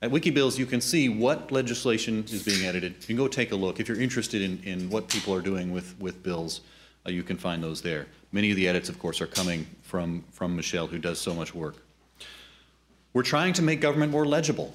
at 0.00 0.10
Wikibills, 0.10 0.58
you 0.58 0.64
can 0.64 0.80
see 0.80 1.10
what 1.10 1.52
legislation 1.52 2.24
is 2.24 2.42
being 2.42 2.66
edited. 2.66 2.94
You 3.00 3.06
can 3.06 3.16
go 3.16 3.28
take 3.28 3.52
a 3.52 3.54
look. 3.56 3.78
If 3.78 3.88
you're 3.88 4.00
interested 4.00 4.40
in, 4.40 4.60
in 4.64 4.88
what 4.88 5.06
people 5.06 5.34
are 5.34 5.42
doing 5.42 5.70
with, 5.70 5.94
with 6.00 6.24
bills, 6.24 6.62
uh, 7.06 7.10
you 7.10 7.22
can 7.22 7.36
find 7.36 7.62
those 7.62 7.82
there. 7.82 8.06
Many 8.32 8.50
of 8.50 8.56
the 8.56 8.66
edits, 8.66 8.88
of 8.88 8.98
course, 8.98 9.20
are 9.20 9.28
coming 9.28 9.64
from, 9.82 10.24
from 10.32 10.56
Michelle, 10.56 10.88
who 10.88 10.98
does 10.98 11.20
so 11.20 11.34
much 11.34 11.54
work. 11.54 11.76
We're 13.12 13.22
trying 13.22 13.52
to 13.52 13.62
make 13.62 13.80
government 13.80 14.10
more 14.10 14.26
legible. 14.26 14.74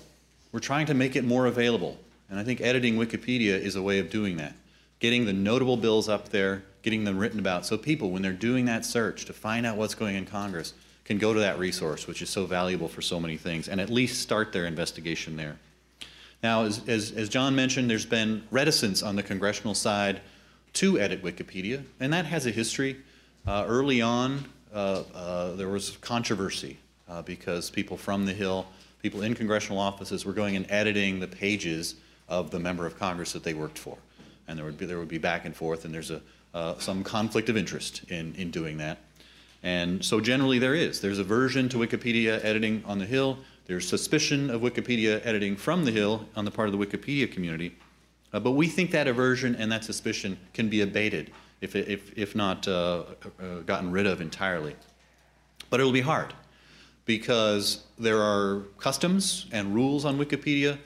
We're 0.54 0.62
trying 0.62 0.86
to 0.86 0.94
make 0.94 1.18
it 1.18 1.26
more 1.26 1.48
available. 1.48 1.98
And 2.30 2.40
I 2.40 2.44
think 2.44 2.62
editing 2.62 2.96
Wikipedia 2.96 3.60
is 3.60 3.76
a 3.76 3.82
way 3.82 4.00
of 4.00 4.10
doing 4.10 4.38
that. 4.38 4.54
Getting 5.00 5.26
the 5.26 5.34
notable 5.34 5.76
bills 5.76 6.08
up 6.08 6.30
there, 6.30 6.64
getting 6.84 7.04
them 7.04 7.18
written 7.18 7.40
about, 7.40 7.66
so 7.66 7.78
people, 7.78 8.12
when 8.12 8.22
they're 8.22 8.32
doing 8.32 8.64
that 8.66 8.86
search 8.86 9.26
to 9.26 9.34
find 9.34 9.66
out 9.66 9.76
what's 9.76 9.96
going 9.96 10.16
in 10.16 10.26
Congress, 10.26 10.74
can 11.08 11.18
go 11.18 11.34
to 11.34 11.40
that 11.40 11.58
resource, 11.58 12.06
which 12.06 12.22
is 12.22 12.30
so 12.30 12.46
valuable 12.46 12.90
for 12.90 13.02
so 13.02 13.18
many 13.20 13.38
things, 13.38 13.70
and 13.70 13.80
at 13.80 13.90
least 13.90 14.22
start 14.22 14.52
their 14.52 14.66
investigation 14.66 15.38
there. 15.38 15.58
Now, 16.44 16.64
as, 16.64 16.82
as, 16.88 17.12
as 17.12 17.30
John 17.30 17.56
mentioned, 17.56 17.90
there's 17.90 18.06
been 18.06 18.44
reticence 18.52 19.02
on 19.02 19.16
the 19.16 19.24
congressional 19.24 19.74
side 19.74 20.20
to 20.74 21.00
edit 21.00 21.24
Wikipedia, 21.24 21.84
and 22.02 22.12
that 22.12 22.26
has 22.26 22.46
a 22.46 22.52
history. 22.52 22.98
Uh, 23.48 23.64
early 23.68 24.02
on, 24.02 24.44
uh, 24.74 25.04
uh, 25.16 25.56
there 25.56 25.70
was 25.70 25.98
controversy 26.02 26.78
uh, 27.08 27.22
because 27.22 27.70
people 27.70 27.96
from 27.96 28.26
the 28.26 28.34
Hill, 28.34 28.68
people 29.02 29.22
in 29.22 29.34
congressional 29.34 29.80
offices 29.80 30.26
were 30.26 30.34
going 30.34 30.58
and 30.58 30.70
editing 30.70 31.22
the 31.22 31.28
pages 31.28 31.96
of 32.28 32.52
the 32.52 32.60
member 32.60 32.86
of 32.86 33.00
Congress 33.00 33.32
that 33.32 33.46
they 33.46 33.54
worked 33.54 33.80
for. 33.80 33.98
And 34.50 34.58
there 34.58 34.66
would 34.66 34.78
be, 34.78 34.86
there 34.86 35.00
would 35.00 35.08
be 35.08 35.18
back 35.18 35.46
and 35.46 35.56
forth, 35.56 35.86
and 35.86 35.94
there's 35.94 36.12
a, 36.12 36.22
uh, 36.54 36.78
some 36.80 37.04
conflict 37.04 37.48
of 37.48 37.56
interest 37.56 38.04
in, 38.10 38.36
in 38.36 38.52
doing 38.52 38.78
that. 38.80 38.98
And 39.68 40.04
so 40.04 40.22
generally 40.22 40.60
there 40.60 40.76
is. 40.76 41.02
There's 41.02 41.20
aversion 41.20 41.68
to 41.70 41.78
Wikipedia 41.78 42.40
editing 42.42 42.82
on 42.86 43.00
the 43.00 43.06
Hill. 43.06 43.38
There's 43.66 43.86
suspicion 43.86 44.50
of 44.50 44.62
Wikipedia 44.62 45.20
editing 45.26 45.58
from 45.58 45.84
the 45.84 45.92
Hill 45.92 46.26
on 46.38 46.46
the 46.46 46.52
part 46.52 46.70
of 46.70 46.80
the 46.80 46.86
Wikipedia 46.86 47.30
community. 47.30 47.76
Uh, 48.32 48.40
but 48.40 48.52
we 48.52 48.68
think 48.68 48.92
that 48.92 49.10
aversion 49.10 49.58
and 49.58 49.70
that 49.74 49.84
suspicion 49.84 50.38
can 50.54 50.70
be 50.70 50.84
abated, 50.84 51.32
if, 51.60 51.76
if, 51.76 52.18
if 52.18 52.34
not 52.34 52.66
uh, 52.66 53.04
uh, 53.42 53.60
gotten 53.66 53.92
rid 53.92 54.08
of 54.08 54.22
entirely. 54.22 54.74
But 55.70 55.82
it'll 55.82 55.92
be 55.92 56.00
hard 56.00 56.34
because 57.04 57.84
there 58.00 58.22
are 58.22 58.62
customs 58.78 59.48
and 59.52 59.76
rules 59.76 60.06
on 60.06 60.18
Wikipedia 60.18 60.78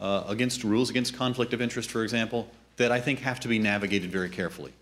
uh, 0.00 0.24
against 0.26 0.64
rules 0.64 0.88
against 0.88 1.14
conflict 1.14 1.52
of 1.52 1.60
interest, 1.60 1.90
for 1.90 2.02
example, 2.02 2.48
that 2.78 2.92
I 2.92 2.98
think 2.98 3.18
have 3.18 3.40
to 3.40 3.48
be 3.48 3.58
navigated 3.58 4.10
very 4.10 4.30
carefully. 4.30 4.72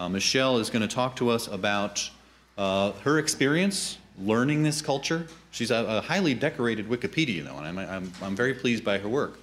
Uh, 0.00 0.08
Michelle 0.08 0.58
is 0.58 0.68
going 0.68 0.82
to 0.82 0.92
talk 0.92 1.14
to 1.16 1.28
us 1.28 1.46
about 1.46 2.10
uh, 2.58 2.92
her 3.04 3.18
experience 3.18 3.98
learning 4.20 4.64
this 4.64 4.82
culture. 4.82 5.26
She's 5.52 5.70
a, 5.70 5.76
a 5.76 6.00
highly 6.00 6.34
decorated 6.34 6.88
Wikipedia, 6.88 7.44
though, 7.44 7.56
and 7.56 7.66
I'm, 7.66 7.78
I'm, 7.78 8.12
I'm, 8.20 8.36
very 8.36 8.52
pleased 8.52 8.84
by 8.84 8.98
her 8.98 9.08
work. 9.08 9.38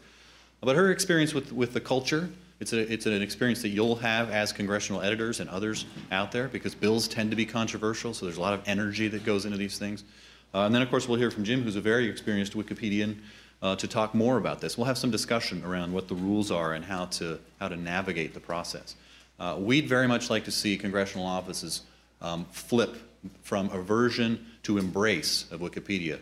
But 0.61 0.75
her 0.75 0.91
experience 0.91 1.33
with, 1.33 1.51
with 1.53 1.73
the 1.73 1.79
culture, 1.79 2.29
it's, 2.59 2.73
a, 2.73 2.91
it's 2.91 3.05
an 3.05 3.21
experience 3.21 3.61
that 3.61 3.69
you'll 3.69 3.95
have 3.95 4.29
as 4.29 4.51
congressional 4.51 5.01
editors 5.01 5.39
and 5.39 5.49
others 5.49 5.85
out 6.11 6.31
there 6.31 6.49
because 6.49 6.75
bills 6.75 7.07
tend 7.07 7.31
to 7.31 7.37
be 7.37 7.45
controversial, 7.45 8.13
so 8.13 8.25
there's 8.25 8.37
a 8.37 8.41
lot 8.41 8.53
of 8.53 8.61
energy 8.65 9.07
that 9.07 9.25
goes 9.25 9.45
into 9.45 9.57
these 9.57 9.79
things. 9.79 10.03
Uh, 10.53 10.65
and 10.65 10.75
then, 10.75 10.81
of 10.81 10.89
course, 10.89 11.07
we'll 11.07 11.17
hear 11.17 11.31
from 11.31 11.43
Jim, 11.45 11.63
who's 11.63 11.75
a 11.77 11.81
very 11.81 12.09
experienced 12.09 12.53
Wikipedian, 12.53 13.17
uh, 13.61 13.75
to 13.77 13.87
talk 13.87 14.13
more 14.13 14.37
about 14.37 14.59
this. 14.59 14.77
We'll 14.77 14.87
have 14.87 14.97
some 14.97 15.11
discussion 15.11 15.63
around 15.63 15.93
what 15.93 16.09
the 16.09 16.15
rules 16.15 16.51
are 16.51 16.73
and 16.73 16.83
how 16.83 17.05
to, 17.05 17.39
how 17.59 17.69
to 17.69 17.77
navigate 17.77 18.33
the 18.33 18.39
process. 18.41 18.95
Uh, 19.39 19.55
we'd 19.57 19.87
very 19.87 20.07
much 20.07 20.29
like 20.29 20.43
to 20.45 20.51
see 20.51 20.77
congressional 20.77 21.25
offices 21.25 21.81
um, 22.21 22.45
flip 22.51 22.95
from 23.41 23.69
aversion 23.71 24.45
to 24.63 24.77
embrace 24.77 25.45
of 25.51 25.61
Wikipedia. 25.61 26.19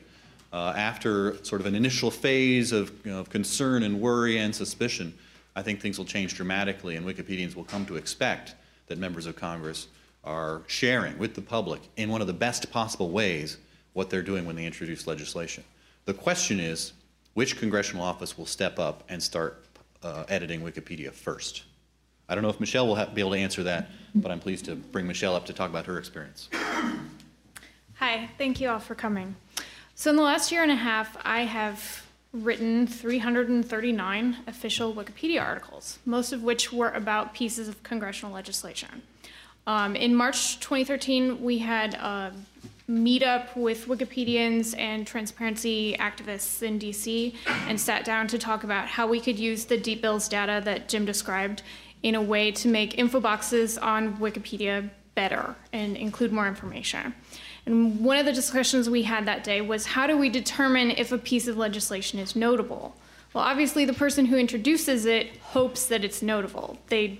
Uh, 0.51 0.73
after 0.75 1.43
sort 1.43 1.61
of 1.61 1.67
an 1.67 1.75
initial 1.75 2.11
phase 2.11 2.71
of, 2.71 2.91
you 3.03 3.11
know, 3.11 3.19
of 3.19 3.29
concern 3.29 3.83
and 3.83 3.99
worry 3.99 4.37
and 4.37 4.53
suspicion, 4.53 5.13
I 5.55 5.61
think 5.61 5.81
things 5.81 5.97
will 5.97 6.05
change 6.05 6.35
dramatically, 6.35 6.95
and 6.95 7.05
Wikipedians 7.05 7.55
will 7.55 7.63
come 7.63 7.85
to 7.87 7.95
expect 7.95 8.55
that 8.87 8.97
members 8.97 9.25
of 9.25 9.35
Congress 9.35 9.87
are 10.23 10.61
sharing 10.67 11.17
with 11.17 11.35
the 11.35 11.41
public 11.41 11.81
in 11.97 12.09
one 12.09 12.21
of 12.21 12.27
the 12.27 12.33
best 12.33 12.71
possible 12.71 13.09
ways 13.09 13.57
what 13.93 14.09
they're 14.09 14.23
doing 14.23 14.45
when 14.45 14.55
they 14.55 14.65
introduce 14.65 15.07
legislation. 15.07 15.63
The 16.05 16.13
question 16.13 16.59
is 16.59 16.93
which 17.33 17.57
congressional 17.57 18.03
office 18.03 18.37
will 18.37 18.45
step 18.45 18.79
up 18.79 19.03
and 19.09 19.21
start 19.21 19.65
uh, 20.01 20.23
editing 20.29 20.61
Wikipedia 20.61 21.11
first? 21.11 21.63
I 22.33 22.35
don't 22.35 22.41
know 22.41 22.49
if 22.49 22.59
Michelle 22.59 22.87
will 22.87 22.95
be 23.13 23.21
able 23.21 23.29
to 23.33 23.37
answer 23.37 23.61
that, 23.61 23.91
but 24.15 24.31
I'm 24.31 24.39
pleased 24.39 24.65
to 24.65 24.75
bring 24.75 25.05
Michelle 25.05 25.35
up 25.35 25.45
to 25.45 25.53
talk 25.53 25.69
about 25.69 25.85
her 25.85 25.99
experience. 25.99 26.49
Hi, 27.97 28.27
thank 28.39 28.59
you 28.59 28.69
all 28.69 28.79
for 28.79 28.95
coming. 28.95 29.35
So, 29.93 30.09
in 30.09 30.15
the 30.15 30.23
last 30.23 30.51
year 30.51 30.63
and 30.63 30.71
a 30.71 30.75
half, 30.75 31.15
I 31.23 31.41
have 31.41 32.07
written 32.31 32.87
339 32.87 34.37
official 34.47 34.95
Wikipedia 34.95 35.43
articles, 35.43 35.99
most 36.07 36.33
of 36.33 36.41
which 36.41 36.73
were 36.73 36.89
about 36.89 37.35
pieces 37.35 37.67
of 37.67 37.83
congressional 37.83 38.33
legislation. 38.33 39.03
Um, 39.67 39.95
in 39.95 40.15
March 40.15 40.59
2013, 40.59 41.39
we 41.39 41.59
had 41.59 41.93
a 41.93 42.33
meetup 42.89 43.55
with 43.55 43.87
Wikipedians 43.87 44.77
and 44.77 45.05
transparency 45.05 45.95
activists 45.99 46.63
in 46.63 46.79
DC 46.79 47.35
and 47.67 47.79
sat 47.79 48.03
down 48.03 48.27
to 48.27 48.39
talk 48.39 48.63
about 48.63 48.87
how 48.87 49.05
we 49.05 49.19
could 49.19 49.37
use 49.37 49.65
the 49.65 49.77
deep 49.77 50.01
bills 50.01 50.27
data 50.27 50.61
that 50.65 50.89
Jim 50.89 51.05
described 51.05 51.61
in 52.03 52.15
a 52.15 52.21
way 52.21 52.51
to 52.51 52.67
make 52.67 52.97
info 52.97 53.19
boxes 53.19 53.77
on 53.77 54.17
Wikipedia 54.17 54.89
better 55.15 55.55
and 55.71 55.95
include 55.95 56.31
more 56.31 56.47
information. 56.47 57.13
And 57.65 58.03
one 58.03 58.17
of 58.17 58.25
the 58.25 58.33
discussions 58.33 58.89
we 58.89 59.03
had 59.03 59.25
that 59.25 59.43
day 59.43 59.61
was 59.61 59.85
how 59.85 60.05
do 60.05 60.17
we 60.17 60.29
determine 60.29 60.91
if 60.91 61.11
a 61.11 61.17
piece 61.17 61.47
of 61.47 61.57
legislation 61.57 62.19
is 62.19 62.35
notable? 62.35 62.95
Well, 63.33 63.43
obviously, 63.43 63.85
the 63.85 63.93
person 63.93 64.25
who 64.25 64.37
introduces 64.37 65.05
it 65.05 65.37
hopes 65.37 65.87
that 65.87 66.03
it's 66.03 66.21
notable. 66.21 66.77
They 66.87 67.19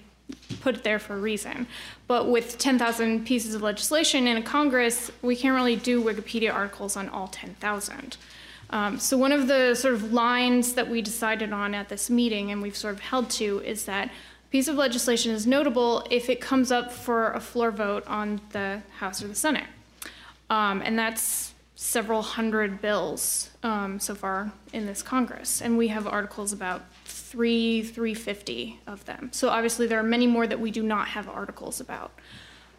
put 0.62 0.76
it 0.76 0.84
there 0.84 1.00
for 1.00 1.16
a 1.16 1.20
reason. 1.20 1.68
But 2.08 2.30
with 2.30 2.58
10,000 2.58 3.26
pieces 3.26 3.56
of 3.56 3.62
legislation 3.62 4.28
in 4.28 4.38
a 4.38 4.42
Congress, 4.42 5.12
we 5.22 5.36
can't 5.36 5.56
really 5.56 5.76
do 5.76 6.04
Wikipedia 6.04 6.54
articles 6.54 6.96
on 6.96 7.10
all 7.10 7.28
10,000. 7.28 8.18
Um, 8.70 9.00
so 9.00 9.18
one 9.18 9.32
of 9.32 9.48
the 9.48 9.76
sort 9.76 9.94
of 9.94 10.14
lines 10.14 10.74
that 10.74 10.90
we 10.90 11.02
decided 11.02 11.52
on 11.54 11.74
at 11.76 11.90
this 11.90 12.10
meeting 12.10 12.52
and 12.52 12.62
we've 12.62 12.76
sort 12.76 12.96
of 12.96 13.02
held 13.02 13.30
to 13.32 13.60
is 13.60 13.86
that 13.86 14.10
piece 14.54 14.68
of 14.68 14.76
legislation 14.76 15.32
is 15.32 15.48
notable 15.48 16.06
if 16.12 16.30
it 16.30 16.40
comes 16.40 16.72
up 16.72 16.92
for 16.92 17.32
a 17.32 17.40
floor 17.40 17.72
vote 17.72 18.06
on 18.06 18.40
the 18.52 18.84
House 19.00 19.24
or 19.24 19.28
the 19.28 19.34
Senate. 19.34 19.66
Um, 20.48 20.84
and 20.86 20.98
that's 20.98 21.56
several 21.76 22.22
hundred 22.22 22.80
bills 22.80 23.50
um, 23.64 24.00
so 24.00 24.14
far 24.14 24.52
in 24.72 24.86
this 24.86 25.02
Congress. 25.02 25.60
And 25.60 25.76
we 25.76 25.88
have 25.88 26.06
articles 26.06 26.54
about 26.54 26.84
three, 27.04 27.82
350 27.82 28.80
of 28.86 29.04
them. 29.06 29.30
So 29.34 29.50
obviously 29.50 29.88
there 29.88 30.00
are 30.00 30.04
many 30.04 30.28
more 30.28 30.46
that 30.46 30.60
we 30.60 30.70
do 30.70 30.84
not 30.84 31.08
have 31.08 31.28
articles 31.28 31.80
about. 31.80 32.12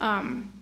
Um, 0.00 0.52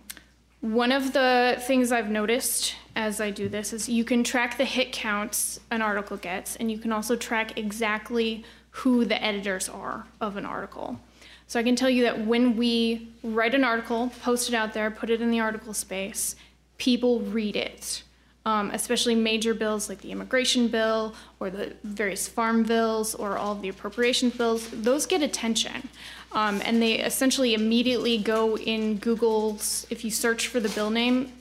one 0.63 0.93
of 0.93 1.13
the 1.13 1.63
things 1.67 1.93
I've 1.93 2.09
noticed 2.09 2.75
as 2.97 3.21
I 3.21 3.31
do 3.31 3.51
this 3.51 3.75
is 3.75 3.87
you 3.87 4.05
can 4.05 4.25
track 4.25 4.57
the 4.57 4.65
hit 4.65 4.93
counts 4.93 5.61
an 5.71 5.83
article 5.83 6.17
gets, 6.17 6.57
and 6.57 6.73
you 6.73 6.79
can 6.79 6.91
also 6.91 7.17
track 7.17 7.59
exactly 7.59 8.45
who 8.73 9.05
the 9.05 9.23
editors 9.23 9.69
are 9.69 10.07
of 10.21 10.37
an 10.37 10.45
article. 10.47 10.99
So 11.47 11.61
I 11.61 11.63
can 11.63 11.77
tell 11.77 11.91
you 11.91 12.05
that 12.05 12.27
when 12.27 12.57
we 12.57 13.09
write 13.23 13.55
an 13.55 13.65
article, 13.65 14.11
post 14.23 14.49
it 14.49 14.55
out 14.55 14.73
there, 14.73 14.91
put 14.91 15.11
it 15.11 15.21
in 15.21 15.31
the 15.31 15.41
article 15.41 15.75
space, 15.75 16.35
people 16.79 17.21
read 17.21 17.57
it. 17.57 18.03
Um, 18.45 18.73
especially 18.73 19.15
major 19.15 19.55
bills 19.55 19.89
like 19.89 20.01
the 20.01 20.11
immigration 20.11 20.67
bill 20.67 21.15
or 21.39 21.49
the 21.49 21.75
various 21.85 22.27
farm 22.27 22.65
bills 22.65 23.15
or 23.15 23.39
all 23.39 23.55
the 23.55 23.69
appropriations 23.69 24.37
bills, 24.37 24.69
those 24.73 25.07
get 25.07 25.23
attention. 25.23 25.89
Um, 26.33 26.61
and 26.65 26.83
they 26.83 26.95
essentially 26.99 27.55
immediately 27.55 28.19
go 28.19 28.57
in 28.57 28.97
Google's, 28.97 29.87
if 29.91 30.05
you 30.05 30.11
search 30.11 30.49
for 30.49 30.59
the 30.59 30.71
bill 30.71 30.91
name, 30.91 31.33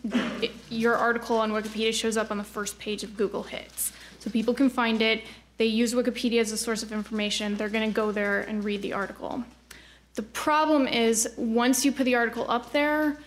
it, 0.43 0.51
your 0.69 0.95
article 0.95 1.37
on 1.37 1.51
Wikipedia 1.51 1.91
shows 1.91 2.17
up 2.17 2.29
on 2.29 2.37
the 2.37 2.43
first 2.43 2.77
page 2.77 3.01
of 3.01 3.17
Google 3.17 3.43
Hits. 3.43 3.93
So 4.19 4.29
people 4.29 4.53
can 4.53 4.69
find 4.69 5.01
it. 5.01 5.23
They 5.57 5.65
use 5.65 5.93
Wikipedia 5.93 6.41
as 6.41 6.51
a 6.51 6.57
source 6.57 6.83
of 6.83 6.91
information. 6.91 7.55
They're 7.55 7.69
going 7.69 7.89
to 7.89 7.93
go 7.93 8.11
there 8.11 8.41
and 8.41 8.63
read 8.63 8.81
the 8.81 8.93
article. 8.93 9.43
The 10.15 10.23
problem 10.23 10.87
is 10.87 11.33
once 11.37 11.85
you 11.85 11.91
put 11.91 12.03
the 12.03 12.15
article 12.15 12.45
up 12.49 12.71
there, 12.71 13.17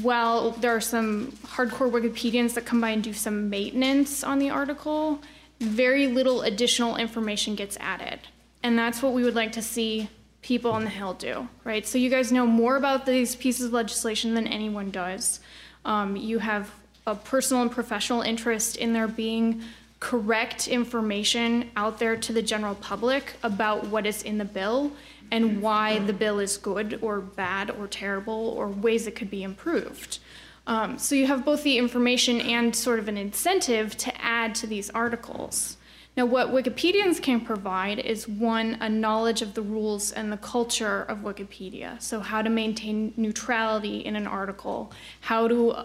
while 0.00 0.52
there 0.52 0.74
are 0.74 0.80
some 0.80 1.32
hardcore 1.44 1.90
Wikipedians 1.90 2.54
that 2.54 2.64
come 2.64 2.80
by 2.80 2.90
and 2.90 3.02
do 3.02 3.12
some 3.12 3.50
maintenance 3.50 4.24
on 4.24 4.38
the 4.38 4.50
article, 4.50 5.20
very 5.60 6.06
little 6.06 6.42
additional 6.42 6.96
information 6.96 7.54
gets 7.54 7.76
added. 7.78 8.20
And 8.62 8.78
that's 8.78 9.02
what 9.02 9.12
we 9.12 9.22
would 9.24 9.34
like 9.34 9.52
to 9.52 9.62
see 9.62 10.08
people 10.40 10.72
on 10.72 10.84
the 10.84 10.90
Hill 10.90 11.14
do, 11.14 11.48
right? 11.64 11.86
So 11.86 11.98
you 11.98 12.10
guys 12.10 12.32
know 12.32 12.46
more 12.46 12.76
about 12.76 13.06
these 13.06 13.36
pieces 13.36 13.66
of 13.66 13.72
legislation 13.72 14.34
than 14.34 14.46
anyone 14.46 14.90
does. 14.90 15.40
Um, 15.84 16.16
you 16.16 16.38
have 16.38 16.70
a 17.06 17.14
personal 17.14 17.62
and 17.62 17.70
professional 17.70 18.22
interest 18.22 18.76
in 18.76 18.92
there 18.92 19.08
being 19.08 19.62
correct 20.02 20.66
information 20.66 21.70
out 21.76 22.00
there 22.00 22.16
to 22.16 22.32
the 22.32 22.42
general 22.42 22.74
public 22.74 23.34
about 23.44 23.86
what 23.86 24.04
is 24.04 24.24
in 24.24 24.36
the 24.36 24.44
bill 24.44 24.90
and 25.30 25.62
why 25.62 26.00
the 26.00 26.12
bill 26.12 26.40
is 26.40 26.58
good 26.58 26.98
or 27.00 27.20
bad 27.20 27.70
or 27.70 27.86
terrible 27.86 28.48
or 28.58 28.66
ways 28.66 29.06
it 29.06 29.14
could 29.14 29.30
be 29.30 29.44
improved. 29.44 30.18
Um, 30.66 30.98
so 30.98 31.14
you 31.14 31.28
have 31.28 31.44
both 31.44 31.62
the 31.62 31.78
information 31.78 32.40
and 32.40 32.74
sort 32.74 32.98
of 32.98 33.06
an 33.06 33.16
incentive 33.16 33.96
to 33.98 34.12
add 34.20 34.56
to 34.56 34.66
these 34.66 34.90
articles. 34.90 35.76
Now, 36.16 36.26
what 36.26 36.48
Wikipedians 36.48 37.22
can 37.22 37.40
provide 37.40 38.00
is 38.00 38.26
one, 38.26 38.78
a 38.80 38.88
knowledge 38.88 39.40
of 39.40 39.54
the 39.54 39.62
rules 39.62 40.10
and 40.10 40.32
the 40.32 40.36
culture 40.36 41.02
of 41.02 41.18
Wikipedia. 41.18 42.02
So, 42.02 42.18
how 42.18 42.42
to 42.42 42.50
maintain 42.50 43.14
neutrality 43.16 43.98
in 43.98 44.16
an 44.16 44.26
article, 44.26 44.92
how 45.20 45.46
to 45.46 45.84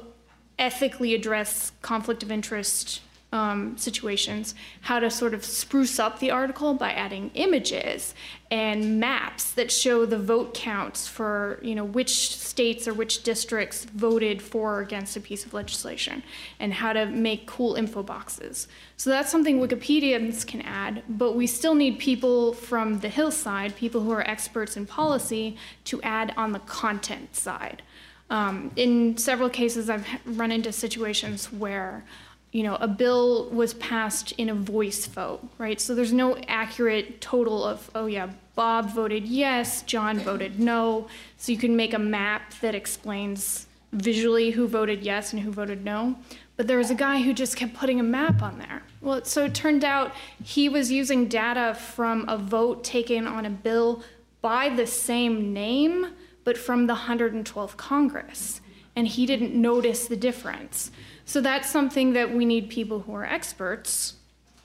ethically 0.57 1.13
address 1.13 1.71
conflict 1.83 2.23
of 2.23 2.31
interest 2.31 3.01
um, 3.33 3.77
situations, 3.77 4.55
how 4.81 4.99
to 4.99 5.09
sort 5.09 5.33
of 5.33 5.43
spruce 5.43 5.99
up 5.99 6.19
the 6.19 6.31
article 6.31 6.73
by 6.73 6.93
adding 6.93 7.29
images 7.33 8.15
and 8.49 9.01
maps 9.01 9.51
that 9.51 9.69
show 9.69 10.05
the 10.05 10.17
vote 10.17 10.53
counts 10.53 11.09
for 11.09 11.59
you 11.61 11.75
know 11.75 11.83
which 11.83 12.37
states 12.37 12.87
or 12.87 12.93
which 12.93 13.23
districts 13.23 13.83
voted 13.83 14.41
for 14.41 14.67
or 14.67 14.81
against 14.81 15.17
a 15.17 15.19
piece 15.19 15.45
of 15.45 15.53
legislation, 15.53 16.23
and 16.59 16.73
how 16.73 16.93
to 16.93 17.05
make 17.05 17.45
cool 17.45 17.75
info 17.75 18.01
boxes. 18.01 18.67
So 18.95 19.09
that's 19.09 19.31
something 19.31 19.59
Wikipedians 19.59 20.45
can 20.47 20.61
add, 20.61 21.03
but 21.09 21.33
we 21.33 21.47
still 21.47 21.75
need 21.75 21.99
people 21.99 22.53
from 22.53 22.99
the 22.99 23.09
hillside, 23.09 23.75
people 23.75 24.01
who 24.01 24.11
are 24.11 24.27
experts 24.27 24.77
in 24.77 24.85
policy, 24.85 25.57
to 25.85 26.01
add 26.01 26.33
on 26.37 26.53
the 26.53 26.59
content 26.59 27.35
side. 27.35 27.81
Um, 28.29 28.71
in 28.75 29.17
several 29.17 29.49
cases, 29.49 29.89
I've 29.89 30.05
run 30.25 30.51
into 30.51 30.71
situations 30.71 31.51
where 31.51 32.03
you 32.51 32.63
know, 32.63 32.75
a 32.75 32.87
bill 32.87 33.49
was 33.49 33.73
passed 33.75 34.31
in 34.33 34.49
a 34.49 34.55
voice 34.55 35.05
vote, 35.05 35.41
right? 35.57 35.79
So 35.79 35.93
there's 35.93 36.13
no 36.13 36.37
accurate 36.47 37.19
total 37.21 37.63
of, 37.63 37.91
oh 37.93 38.05
yeah, 38.05 38.29
Bob 38.55 38.89
voted 38.89 39.25
yes, 39.25 39.83
John 39.83 40.19
voted 40.19 40.59
no. 40.59 41.07
So 41.37 41.51
you 41.51 41.57
can 41.57 41.75
make 41.75 41.93
a 41.93 41.99
map 41.99 42.53
that 42.61 42.73
explains 42.73 43.67
visually 43.91 44.51
who 44.51 44.67
voted 44.67 45.03
yes 45.03 45.33
and 45.33 45.41
who 45.41 45.51
voted 45.51 45.83
no. 45.83 46.15
But 46.55 46.67
there 46.67 46.79
was 46.79 46.89
a 46.89 46.95
guy 46.95 47.21
who 47.21 47.33
just 47.33 47.55
kept 47.55 47.75
putting 47.75 47.99
a 47.99 48.03
map 48.03 48.41
on 48.41 48.57
there. 48.57 48.81
Well, 49.01 49.23
so 49.23 49.45
it 49.45 49.53
turned 49.53 49.83
out 49.83 50.13
he 50.43 50.69
was 50.69 50.91
using 50.91 51.27
data 51.27 51.75
from 51.75 52.27
a 52.27 52.37
vote 52.37 52.83
taken 52.83 53.27
on 53.27 53.45
a 53.45 53.49
bill 53.49 54.03
by 54.41 54.69
the 54.69 54.87
same 54.87 55.53
name, 55.53 56.07
but 56.43 56.57
from 56.57 56.87
the 56.87 56.95
112th 56.95 57.77
Congress. 57.77 58.61
And 58.95 59.07
he 59.07 59.27
didn't 59.27 59.53
notice 59.53 60.07
the 60.07 60.15
difference. 60.15 60.89
So 61.27 61.41
that's 61.41 61.69
something 61.69 62.13
that 62.13 62.33
we 62.33 62.45
need 62.45 62.69
people 62.69 63.01
who 63.01 63.13
are 63.13 63.25
experts, 63.25 64.15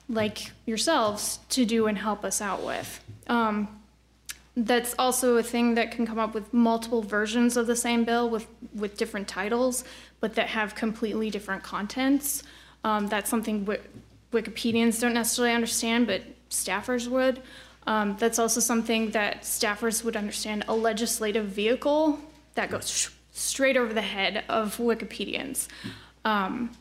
like 0.07 0.51
yourselves, 0.65 1.39
to 1.49 1.65
do 1.65 1.87
and 1.87 1.97
help 1.97 2.23
us 2.23 2.39
out 2.39 2.63
with. 2.63 3.03
Um, 3.27 3.81
that's 4.55 4.95
also 4.97 5.35
a 5.35 5.43
thing 5.43 5.75
that 5.75 5.91
can 5.91 6.07
come 6.07 6.19
up 6.19 6.33
with 6.33 6.53
multiple 6.53 7.01
versions 7.01 7.57
of 7.57 7.67
the 7.67 7.75
same 7.75 8.05
bill 8.05 8.29
with, 8.29 8.47
with 8.73 8.95
different 8.95 9.27
titles, 9.27 9.83
but 10.21 10.35
that 10.35 10.47
have 10.47 10.73
completely 10.73 11.29
different 11.29 11.63
contents. 11.63 12.43
Um, 12.85 13.07
that's 13.07 13.29
something 13.29 13.67
Wikipedians 14.31 15.01
don't 15.01 15.13
necessarily 15.13 15.53
understand, 15.53 16.07
but 16.07 16.21
staffers 16.49 17.09
would. 17.09 17.41
Um, 17.87 18.15
that's 18.17 18.39
also 18.39 18.61
something 18.61 19.11
that 19.11 19.41
staffers 19.41 20.05
would 20.05 20.15
understand 20.15 20.63
a 20.69 20.73
legislative 20.73 21.47
vehicle 21.47 22.19
that 22.55 22.69
goes 22.69 23.09
straight 23.33 23.75
over 23.75 23.93
the 23.93 24.01
head 24.01 24.45
of 24.47 24.77
Wikipedians. 24.77 25.67
Um, 26.25 26.71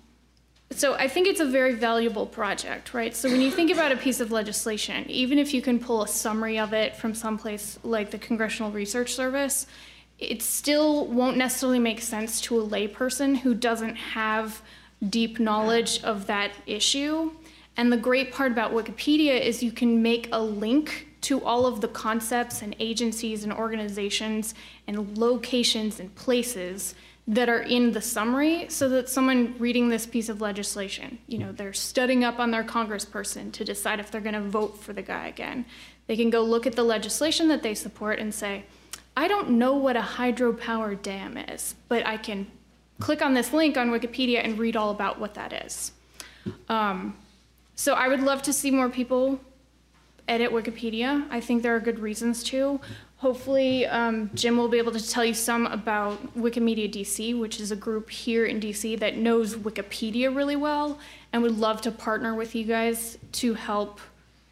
so 0.70 0.94
I 0.94 1.08
think 1.08 1.26
it's 1.26 1.40
a 1.40 1.46
very 1.46 1.74
valuable 1.74 2.26
project, 2.26 2.94
right? 2.94 3.14
So 3.14 3.30
when 3.30 3.40
you 3.40 3.50
think 3.50 3.70
about 3.70 3.92
a 3.92 3.96
piece 3.96 4.20
of 4.20 4.32
legislation, 4.32 5.08
even 5.10 5.38
if 5.38 5.52
you 5.52 5.60
can 5.60 5.78
pull 5.78 6.02
a 6.02 6.08
summary 6.08 6.58
of 6.58 6.72
it 6.72 6.96
from 6.96 7.14
someplace 7.14 7.78
like 7.82 8.10
the 8.10 8.18
Congressional 8.18 8.70
Research 8.70 9.12
Service, 9.12 9.66
it 10.18 10.40
still 10.40 11.06
won't 11.08 11.36
necessarily 11.36 11.78
make 11.78 12.00
sense 12.00 12.40
to 12.42 12.60
a 12.60 12.66
layperson 12.66 13.36
who 13.36 13.54
doesn't 13.54 13.96
have 13.96 14.62
deep 15.08 15.38
knowledge 15.40 16.02
of 16.04 16.26
that 16.26 16.52
issue. 16.66 17.32
And 17.76 17.92
the 17.92 17.96
great 17.96 18.32
part 18.32 18.52
about 18.52 18.72
Wikipedia 18.72 19.40
is 19.40 19.62
you 19.62 19.72
can 19.72 20.02
make 20.02 20.28
a 20.32 20.40
link 20.40 21.08
to 21.22 21.44
all 21.44 21.66
of 21.66 21.80
the 21.80 21.88
concepts 21.88 22.62
and 22.62 22.74
agencies 22.78 23.44
and 23.44 23.52
organizations 23.52 24.54
and 24.86 25.16
locations 25.16 26.00
and 26.00 26.14
places 26.14 26.94
that 27.28 27.48
are 27.48 27.60
in 27.60 27.92
the 27.92 28.02
summary 28.02 28.66
so 28.68 28.88
that 28.88 29.08
someone 29.08 29.54
reading 29.58 29.88
this 29.88 30.06
piece 30.06 30.28
of 30.28 30.40
legislation, 30.40 31.18
you 31.28 31.38
know, 31.38 31.52
they're 31.52 31.72
studying 31.72 32.24
up 32.24 32.40
on 32.40 32.50
their 32.50 32.64
congressperson 32.64 33.52
to 33.52 33.64
decide 33.64 34.00
if 34.00 34.10
they're 34.10 34.20
going 34.20 34.34
to 34.34 34.40
vote 34.40 34.76
for 34.78 34.92
the 34.92 35.02
guy 35.02 35.28
again. 35.28 35.64
They 36.08 36.16
can 36.16 36.30
go 36.30 36.42
look 36.42 36.66
at 36.66 36.74
the 36.74 36.82
legislation 36.82 37.48
that 37.48 37.62
they 37.62 37.74
support 37.74 38.18
and 38.18 38.34
say, 38.34 38.64
I 39.16 39.28
don't 39.28 39.50
know 39.50 39.74
what 39.74 39.96
a 39.96 40.00
hydropower 40.00 41.00
dam 41.00 41.36
is, 41.36 41.76
but 41.88 42.04
I 42.06 42.16
can 42.16 42.48
click 42.98 43.22
on 43.22 43.34
this 43.34 43.52
link 43.52 43.76
on 43.76 43.90
Wikipedia 43.90 44.44
and 44.44 44.58
read 44.58 44.76
all 44.76 44.90
about 44.90 45.20
what 45.20 45.34
that 45.34 45.52
is. 45.52 45.92
Um, 46.68 47.16
so 47.76 47.94
I 47.94 48.08
would 48.08 48.20
love 48.20 48.42
to 48.42 48.52
see 48.52 48.70
more 48.70 48.88
people 48.88 49.40
edit 50.28 50.50
Wikipedia. 50.50 51.26
I 51.30 51.40
think 51.40 51.62
there 51.62 51.74
are 51.76 51.80
good 51.80 51.98
reasons 51.98 52.42
to. 52.44 52.80
Hopefully, 53.22 53.86
um, 53.86 54.30
Jim 54.34 54.56
will 54.56 54.66
be 54.66 54.78
able 54.78 54.90
to 54.90 55.08
tell 55.08 55.24
you 55.24 55.32
some 55.32 55.66
about 55.66 56.36
Wikimedia 56.36 56.92
DC, 56.92 57.38
which 57.38 57.60
is 57.60 57.70
a 57.70 57.76
group 57.76 58.10
here 58.10 58.46
in 58.46 58.58
DC 58.58 58.98
that 58.98 59.16
knows 59.16 59.54
Wikipedia 59.54 60.34
really 60.34 60.56
well 60.56 60.98
and 61.32 61.40
would 61.40 61.56
love 61.56 61.80
to 61.82 61.92
partner 61.92 62.34
with 62.34 62.56
you 62.56 62.64
guys 62.64 63.18
to 63.30 63.54
help 63.54 64.00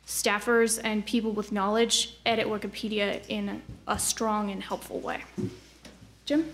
staffers 0.07 0.81
and 0.85 1.05
people 1.05 1.33
with 1.33 1.51
knowledge 1.51 2.17
edit 2.25 2.47
Wikipedia 2.47 3.21
in 3.27 3.61
a 3.89 3.99
strong 3.99 4.53
and 4.53 4.63
helpful 4.63 5.01
way. 5.01 5.25
Jim? 6.25 6.49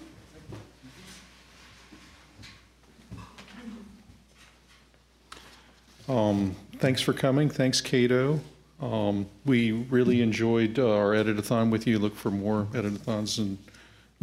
Um, 6.09 6.57
thanks 6.79 7.03
for 7.03 7.13
coming. 7.13 7.51
Thanks, 7.51 7.83
Cato. 7.83 8.41
Um, 8.81 9.27
we 9.45 9.73
really 9.73 10.21
enjoyed 10.21 10.79
uh, 10.79 10.95
our 10.95 11.13
editathon 11.13 11.71
with 11.71 11.87
you. 11.87 11.99
Look 11.99 12.15
for 12.15 12.31
more 12.31 12.69
edit-a-thons 12.75 13.39
and 13.39 13.59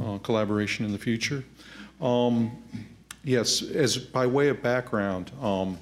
uh, 0.03 0.17
collaboration 0.19 0.85
in 0.85 0.91
the 0.91 0.97
future. 0.99 1.43
Um, 2.01 2.51
yes, 3.23 3.61
as 3.61 3.97
by 3.97 4.27
way 4.27 4.49
of 4.49 4.61
background, 4.61 5.31
um, 5.41 5.77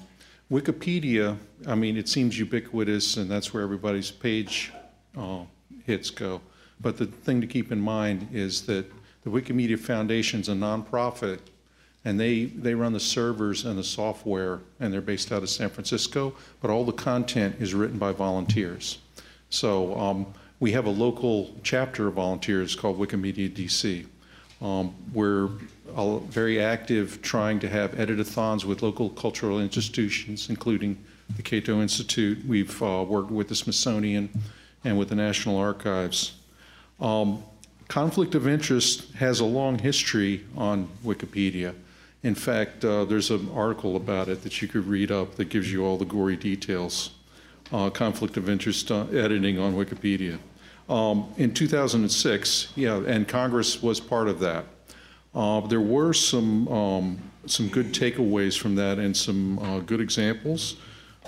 Wikipedia, 0.50 1.36
I 1.66 1.74
mean, 1.74 1.96
it 1.96 2.08
seems 2.08 2.38
ubiquitous 2.38 3.16
and 3.16 3.30
that's 3.30 3.52
where 3.52 3.62
everybody's 3.62 4.10
page 4.10 4.72
uh, 5.16 5.40
hits 5.84 6.10
go. 6.10 6.40
But 6.80 6.96
the 6.96 7.06
thing 7.06 7.40
to 7.40 7.46
keep 7.46 7.72
in 7.72 7.80
mind 7.80 8.28
is 8.32 8.62
that 8.62 8.90
the 9.22 9.30
Wikimedia 9.30 9.78
Foundation 9.78 10.40
is 10.40 10.48
a 10.48 10.52
nonprofit 10.52 11.38
and 12.04 12.18
they, 12.18 12.46
they 12.46 12.74
run 12.74 12.92
the 12.92 13.00
servers 13.00 13.64
and 13.64 13.78
the 13.78 13.84
software, 13.84 14.60
and 14.80 14.92
they're 14.92 15.00
based 15.00 15.30
out 15.30 15.42
of 15.42 15.50
San 15.50 15.68
Francisco, 15.68 16.34
but 16.60 16.70
all 16.70 16.84
the 16.84 16.92
content 16.92 17.56
is 17.60 17.74
written 17.74 17.98
by 17.98 18.12
volunteers. 18.12 18.98
So 19.50 19.96
um, 19.98 20.26
we 20.58 20.72
have 20.72 20.86
a 20.86 20.90
local 20.90 21.54
chapter 21.62 22.08
of 22.08 22.14
volunteers 22.14 22.74
called 22.74 22.98
Wikimedia 22.98 23.50
DC. 23.50 24.06
Um, 24.60 24.94
We're 25.12 25.48
very 25.96 26.60
active 26.60 27.20
trying 27.22 27.60
to 27.60 27.68
have 27.68 27.92
editathons 27.92 28.64
with 28.64 28.82
local 28.82 29.10
cultural 29.10 29.60
institutions, 29.60 30.48
including 30.48 30.98
the 31.36 31.42
Cato 31.42 31.80
Institute. 31.80 32.44
We've 32.46 32.82
uh, 32.82 33.04
worked 33.06 33.30
with 33.30 33.48
the 33.48 33.54
Smithsonian 33.54 34.28
and 34.84 34.98
with 34.98 35.08
the 35.08 35.14
National 35.14 35.56
Archives. 35.56 36.32
Um, 37.00 37.42
Conflict 37.88 38.34
of 38.34 38.48
interest 38.48 39.12
has 39.16 39.40
a 39.40 39.44
long 39.44 39.78
history 39.78 40.44
on 40.56 40.88
Wikipedia. 41.04 41.74
In 42.22 42.34
fact, 42.36 42.84
uh, 42.84 43.04
there's 43.04 43.30
an 43.30 43.50
article 43.52 43.96
about 43.96 44.28
it 44.28 44.42
that 44.42 44.62
you 44.62 44.68
could 44.68 44.86
read 44.86 45.10
up 45.10 45.34
that 45.36 45.46
gives 45.46 45.72
you 45.72 45.84
all 45.84 45.96
the 45.96 46.04
gory 46.04 46.36
details. 46.36 47.10
Uh, 47.72 47.90
conflict 47.90 48.36
of 48.36 48.48
interest 48.48 48.90
uh, 48.90 49.06
editing 49.06 49.58
on 49.58 49.74
Wikipedia. 49.74 50.38
Um, 50.88 51.32
in 51.38 51.54
2006, 51.54 52.72
yeah, 52.76 53.02
and 53.06 53.26
Congress 53.26 53.82
was 53.82 53.98
part 53.98 54.28
of 54.28 54.40
that. 54.40 54.66
Uh, 55.34 55.60
there 55.62 55.80
were 55.80 56.12
some 56.12 56.68
um, 56.68 57.18
some 57.46 57.68
good 57.68 57.92
takeaways 57.92 58.58
from 58.58 58.76
that 58.76 58.98
and 58.98 59.16
some 59.16 59.58
uh, 59.58 59.80
good 59.80 60.00
examples. 60.00 60.76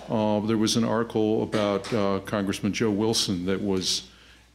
There 0.09 0.59
was 0.59 0.77
an 0.77 0.85
article 0.85 1.43
about 1.43 1.85
Congressman 2.27 2.73
Joe 2.73 2.91
Wilson 2.91 3.47
that 3.47 3.61
was 3.61 4.05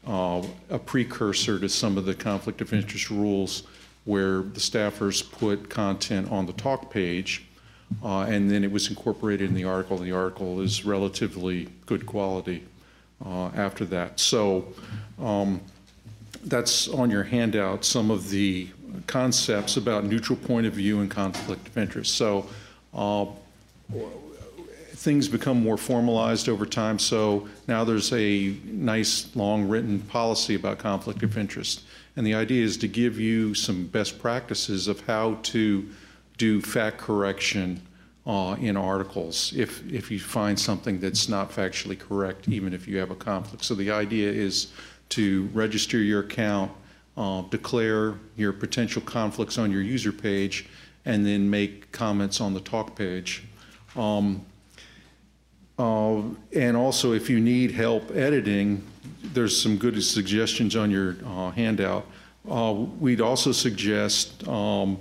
uh, 0.07 0.43
a 0.69 0.79
precursor 0.79 1.59
to 1.59 1.67
some 1.67 1.97
of 1.97 2.05
the 2.05 2.13
conflict 2.13 2.61
of 2.61 2.71
interest 2.71 3.09
rules 3.09 3.63
where 4.09 4.41
the 4.41 4.59
staffers 4.59 5.21
put 5.31 5.69
content 5.69 6.31
on 6.31 6.47
the 6.47 6.53
talk 6.53 6.89
page 6.89 7.45
uh, 8.03 8.21
and 8.21 8.49
then 8.49 8.63
it 8.63 8.71
was 8.71 8.89
incorporated 8.89 9.47
in 9.47 9.53
the 9.53 9.63
article. 9.63 9.99
The 9.99 10.11
article 10.11 10.61
is 10.61 10.83
relatively 10.83 11.67
good 11.85 12.07
quality 12.07 12.63
uh, 13.23 13.49
after 13.49 13.85
that. 13.85 14.19
So 14.19 14.65
um, 15.21 15.61
that's 16.43 16.87
on 16.87 17.11
your 17.11 17.21
handout, 17.21 17.85
some 17.85 18.09
of 18.09 18.31
the 18.31 18.69
concepts 19.05 19.77
about 19.77 20.05
neutral 20.05 20.37
point 20.37 20.65
of 20.65 20.73
view 20.73 21.01
and 21.01 21.11
conflict 21.11 21.67
of 21.67 21.77
interest. 21.77 22.15
So 22.15 22.49
uh, 22.95 23.27
things 24.87 25.27
become 25.27 25.61
more 25.61 25.77
formalized 25.77 26.49
over 26.49 26.65
time. 26.65 26.97
So 26.97 27.47
now 27.67 27.83
there's 27.83 28.11
a 28.11 28.55
nice, 28.65 29.35
long 29.35 29.69
written 29.69 29.99
policy 29.99 30.55
about 30.55 30.79
conflict 30.79 31.21
of 31.21 31.37
interest. 31.37 31.83
And 32.15 32.25
the 32.25 32.33
idea 32.33 32.63
is 32.63 32.77
to 32.77 32.87
give 32.87 33.19
you 33.19 33.53
some 33.53 33.87
best 33.87 34.19
practices 34.19 34.87
of 34.87 35.01
how 35.01 35.35
to 35.43 35.87
do 36.37 36.61
fact 36.61 36.97
correction 36.97 37.81
uh, 38.25 38.55
in 38.59 38.77
articles 38.77 39.53
if, 39.55 39.89
if 39.91 40.11
you 40.11 40.19
find 40.19 40.59
something 40.59 40.99
that's 40.99 41.29
not 41.29 41.51
factually 41.51 41.97
correct, 41.97 42.47
even 42.47 42.73
if 42.73 42.87
you 42.87 42.97
have 42.97 43.11
a 43.11 43.15
conflict. 43.15 43.63
So 43.63 43.75
the 43.75 43.91
idea 43.91 44.31
is 44.31 44.67
to 45.09 45.49
register 45.53 45.97
your 45.97 46.21
account, 46.21 46.71
uh, 47.17 47.41
declare 47.49 48.15
your 48.35 48.53
potential 48.53 49.01
conflicts 49.01 49.57
on 49.57 49.71
your 49.71 49.81
user 49.81 50.11
page, 50.11 50.67
and 51.05 51.25
then 51.25 51.49
make 51.49 51.91
comments 51.91 52.39
on 52.39 52.53
the 52.53 52.59
talk 52.59 52.95
page. 52.95 53.43
Um, 53.95 54.45
uh, 55.79 56.21
And 56.53 56.75
also, 56.77 57.13
if 57.13 57.29
you 57.29 57.39
need 57.39 57.71
help 57.71 58.11
editing, 58.11 58.83
there's 59.33 59.59
some 59.61 59.77
good 59.77 60.01
suggestions 60.03 60.75
on 60.75 60.91
your 60.91 61.17
uh, 61.25 61.51
handout. 61.51 62.05
Uh, 62.49 62.73
We'd 62.99 63.21
also 63.21 63.51
suggest, 63.51 64.47
um, 64.47 64.97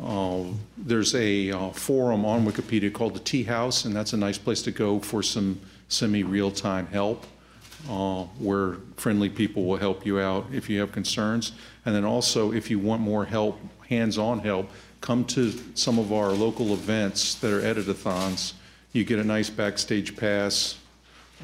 uh, 0.00 0.44
there's 0.76 1.14
a 1.14 1.50
uh, 1.50 1.70
forum 1.70 2.24
on 2.24 2.46
Wikipedia 2.46 2.92
called 2.92 3.14
the 3.14 3.20
Tea 3.20 3.42
House, 3.42 3.84
and 3.84 3.94
that's 3.94 4.12
a 4.12 4.16
nice 4.16 4.38
place 4.38 4.62
to 4.62 4.70
go 4.70 5.00
for 5.00 5.22
some 5.22 5.60
semi-real-time 5.88 6.86
help, 6.88 7.26
uh, 7.88 8.24
where 8.38 8.76
friendly 8.96 9.28
people 9.28 9.64
will 9.64 9.76
help 9.76 10.06
you 10.06 10.20
out 10.20 10.46
if 10.52 10.68
you 10.68 10.80
have 10.80 10.92
concerns. 10.92 11.52
And 11.84 11.94
then 11.94 12.04
also, 12.04 12.52
if 12.52 12.70
you 12.70 12.78
want 12.78 13.02
more 13.02 13.24
help, 13.24 13.58
hands-on 13.88 14.40
help, 14.40 14.70
come 15.00 15.24
to 15.24 15.52
some 15.74 15.98
of 15.98 16.12
our 16.12 16.30
local 16.30 16.72
events 16.72 17.34
that 17.36 17.52
are 17.52 17.60
editathons. 17.60 18.54
You 18.92 19.04
get 19.04 19.18
a 19.18 19.24
nice 19.24 19.50
backstage 19.50 20.16
pass, 20.16 20.78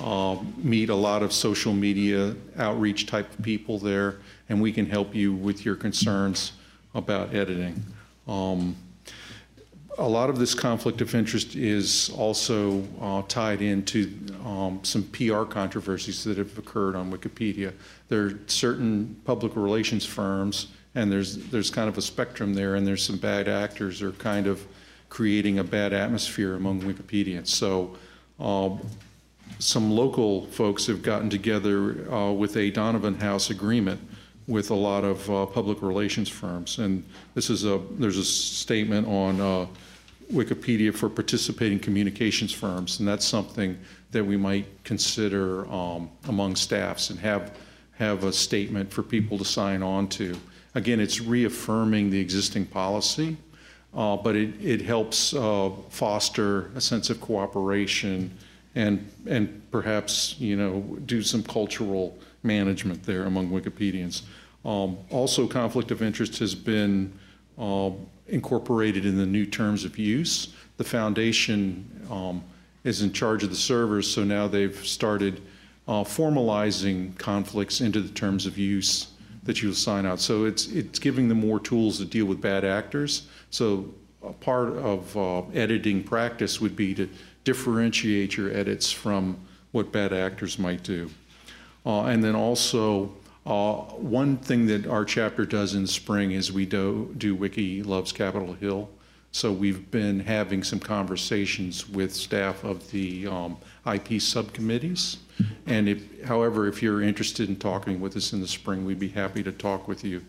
uh, 0.00 0.36
meet 0.56 0.88
a 0.88 0.94
lot 0.94 1.22
of 1.22 1.32
social 1.32 1.72
media 1.72 2.34
outreach 2.56 3.06
type 3.06 3.28
people 3.42 3.78
there, 3.78 4.16
and 4.48 4.60
we 4.60 4.72
can 4.72 4.86
help 4.86 5.14
you 5.14 5.32
with 5.32 5.64
your 5.64 5.76
concerns 5.76 6.52
about 6.94 7.34
editing. 7.34 7.82
Um, 8.26 8.76
a 9.98 10.08
lot 10.08 10.30
of 10.30 10.38
this 10.38 10.54
conflict 10.54 11.02
of 11.02 11.14
interest 11.14 11.54
is 11.54 12.10
also 12.16 12.82
uh, 13.00 13.22
tied 13.28 13.60
into 13.60 14.10
um, 14.44 14.80
some 14.82 15.02
PR 15.04 15.42
controversies 15.42 16.24
that 16.24 16.38
have 16.38 16.56
occurred 16.56 16.96
on 16.96 17.12
Wikipedia. 17.12 17.72
There 18.08 18.26
are 18.26 18.38
certain 18.46 19.20
public 19.24 19.54
relations 19.54 20.06
firms, 20.06 20.68
and 20.94 21.12
there's 21.12 21.36
there's 21.48 21.70
kind 21.70 21.88
of 21.88 21.98
a 21.98 22.02
spectrum 22.02 22.54
there, 22.54 22.76
and 22.76 22.86
there's 22.86 23.04
some 23.04 23.18
bad 23.18 23.48
actors 23.48 24.00
are 24.00 24.12
kind 24.12 24.46
of 24.46 24.66
creating 25.10 25.58
a 25.58 25.64
bad 25.64 25.92
atmosphere 25.92 26.54
among 26.54 26.80
Wikipedians. 26.80 27.48
So. 27.48 27.96
Um, 28.40 28.80
some 29.58 29.90
local 29.90 30.46
folks 30.46 30.86
have 30.86 31.02
gotten 31.02 31.30
together 31.30 32.12
uh, 32.12 32.32
with 32.32 32.56
a 32.56 32.70
Donovan 32.70 33.14
House 33.14 33.50
agreement 33.50 34.00
with 34.46 34.70
a 34.70 34.74
lot 34.74 35.04
of 35.04 35.30
uh, 35.30 35.46
public 35.46 35.82
relations 35.82 36.28
firms. 36.28 36.78
And 36.78 37.04
this 37.34 37.48
is 37.50 37.64
a, 37.64 37.80
there's 37.92 38.18
a 38.18 38.24
statement 38.24 39.06
on 39.06 39.40
uh, 39.40 39.66
Wikipedia 40.32 40.94
for 40.94 41.08
participating 41.08 41.78
communications 41.78 42.52
firms, 42.52 42.98
and 42.98 43.08
that's 43.08 43.26
something 43.26 43.78
that 44.10 44.24
we 44.24 44.36
might 44.36 44.66
consider 44.84 45.66
um, 45.70 46.10
among 46.28 46.56
staffs 46.56 47.10
and 47.10 47.18
have, 47.20 47.56
have 47.98 48.24
a 48.24 48.32
statement 48.32 48.92
for 48.92 49.02
people 49.02 49.38
to 49.38 49.44
sign 49.44 49.82
on 49.82 50.08
to. 50.08 50.36
Again, 50.74 51.00
it's 51.00 51.20
reaffirming 51.20 52.10
the 52.10 52.18
existing 52.18 52.66
policy, 52.66 53.36
uh, 53.94 54.16
but 54.16 54.36
it, 54.36 54.54
it 54.60 54.80
helps 54.80 55.34
uh, 55.34 55.70
foster 55.90 56.70
a 56.74 56.80
sense 56.80 57.10
of 57.10 57.20
cooperation 57.20 58.36
and, 58.74 59.08
and 59.26 59.62
perhaps, 59.70 60.36
you 60.38 60.56
know, 60.56 60.80
do 61.04 61.22
some 61.22 61.42
cultural 61.42 62.18
management 62.42 63.02
there 63.02 63.24
among 63.24 63.50
Wikipedians. 63.50 64.22
Um, 64.64 64.98
also, 65.10 65.46
conflict 65.46 65.90
of 65.90 66.02
interest 66.02 66.38
has 66.38 66.54
been 66.54 67.12
uh, 67.58 67.90
incorporated 68.28 69.04
in 69.04 69.16
the 69.16 69.26
new 69.26 69.46
terms 69.46 69.84
of 69.84 69.98
use. 69.98 70.54
The 70.76 70.84
foundation 70.84 72.06
um, 72.10 72.42
is 72.84 73.02
in 73.02 73.12
charge 73.12 73.42
of 73.42 73.50
the 73.50 73.56
servers, 73.56 74.10
so 74.10 74.24
now 74.24 74.48
they've 74.48 74.76
started 74.86 75.42
uh, 75.88 76.04
formalizing 76.04 77.16
conflicts 77.18 77.80
into 77.80 78.00
the 78.00 78.12
terms 78.12 78.46
of 78.46 78.56
use 78.56 79.08
that 79.42 79.60
you'll 79.60 79.74
sign 79.74 80.06
out. 80.06 80.20
So 80.20 80.44
it's 80.44 80.68
it's 80.68 80.98
giving 80.98 81.28
them 81.28 81.40
more 81.40 81.58
tools 81.58 81.98
to 81.98 82.04
deal 82.04 82.26
with 82.26 82.40
bad 82.40 82.64
actors. 82.64 83.26
So 83.50 83.92
a 84.22 84.32
part 84.32 84.68
of 84.76 85.16
uh, 85.16 85.42
editing 85.52 86.04
practice 86.04 86.60
would 86.60 86.76
be 86.76 86.94
to 86.94 87.08
differentiate 87.44 88.36
your 88.36 88.52
edits 88.52 88.90
from 88.90 89.36
what 89.72 89.92
bad 89.92 90.12
actors 90.12 90.58
might 90.58 90.82
do. 90.82 91.10
Uh, 91.84 92.04
and 92.04 92.22
then 92.22 92.34
also, 92.34 93.12
uh, 93.44 93.74
one 93.74 94.36
thing 94.36 94.66
that 94.66 94.86
our 94.86 95.04
chapter 95.04 95.44
does 95.44 95.74
in 95.74 95.86
spring 95.86 96.32
is 96.32 96.52
we 96.52 96.64
do, 96.64 97.12
do 97.18 97.34
Wiki 97.34 97.82
Loves 97.82 98.12
Capitol 98.12 98.52
Hill. 98.54 98.88
So 99.32 99.50
we've 99.50 99.90
been 99.90 100.20
having 100.20 100.62
some 100.62 100.78
conversations 100.78 101.88
with 101.88 102.14
staff 102.14 102.64
of 102.64 102.88
the 102.90 103.26
um, 103.26 103.56
IP 103.90 104.20
subcommittees. 104.20 105.16
And 105.66 105.88
if, 105.88 106.24
however, 106.24 106.68
if 106.68 106.82
you're 106.82 107.02
interested 107.02 107.48
in 107.48 107.56
talking 107.56 108.00
with 108.00 108.14
us 108.14 108.34
in 108.34 108.40
the 108.40 108.46
spring, 108.46 108.84
we'd 108.84 108.98
be 108.98 109.08
happy 109.08 109.42
to 109.42 109.50
talk 109.50 109.88
with 109.88 110.04
you 110.04 110.22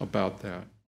about 0.00 0.40
that. 0.40 0.64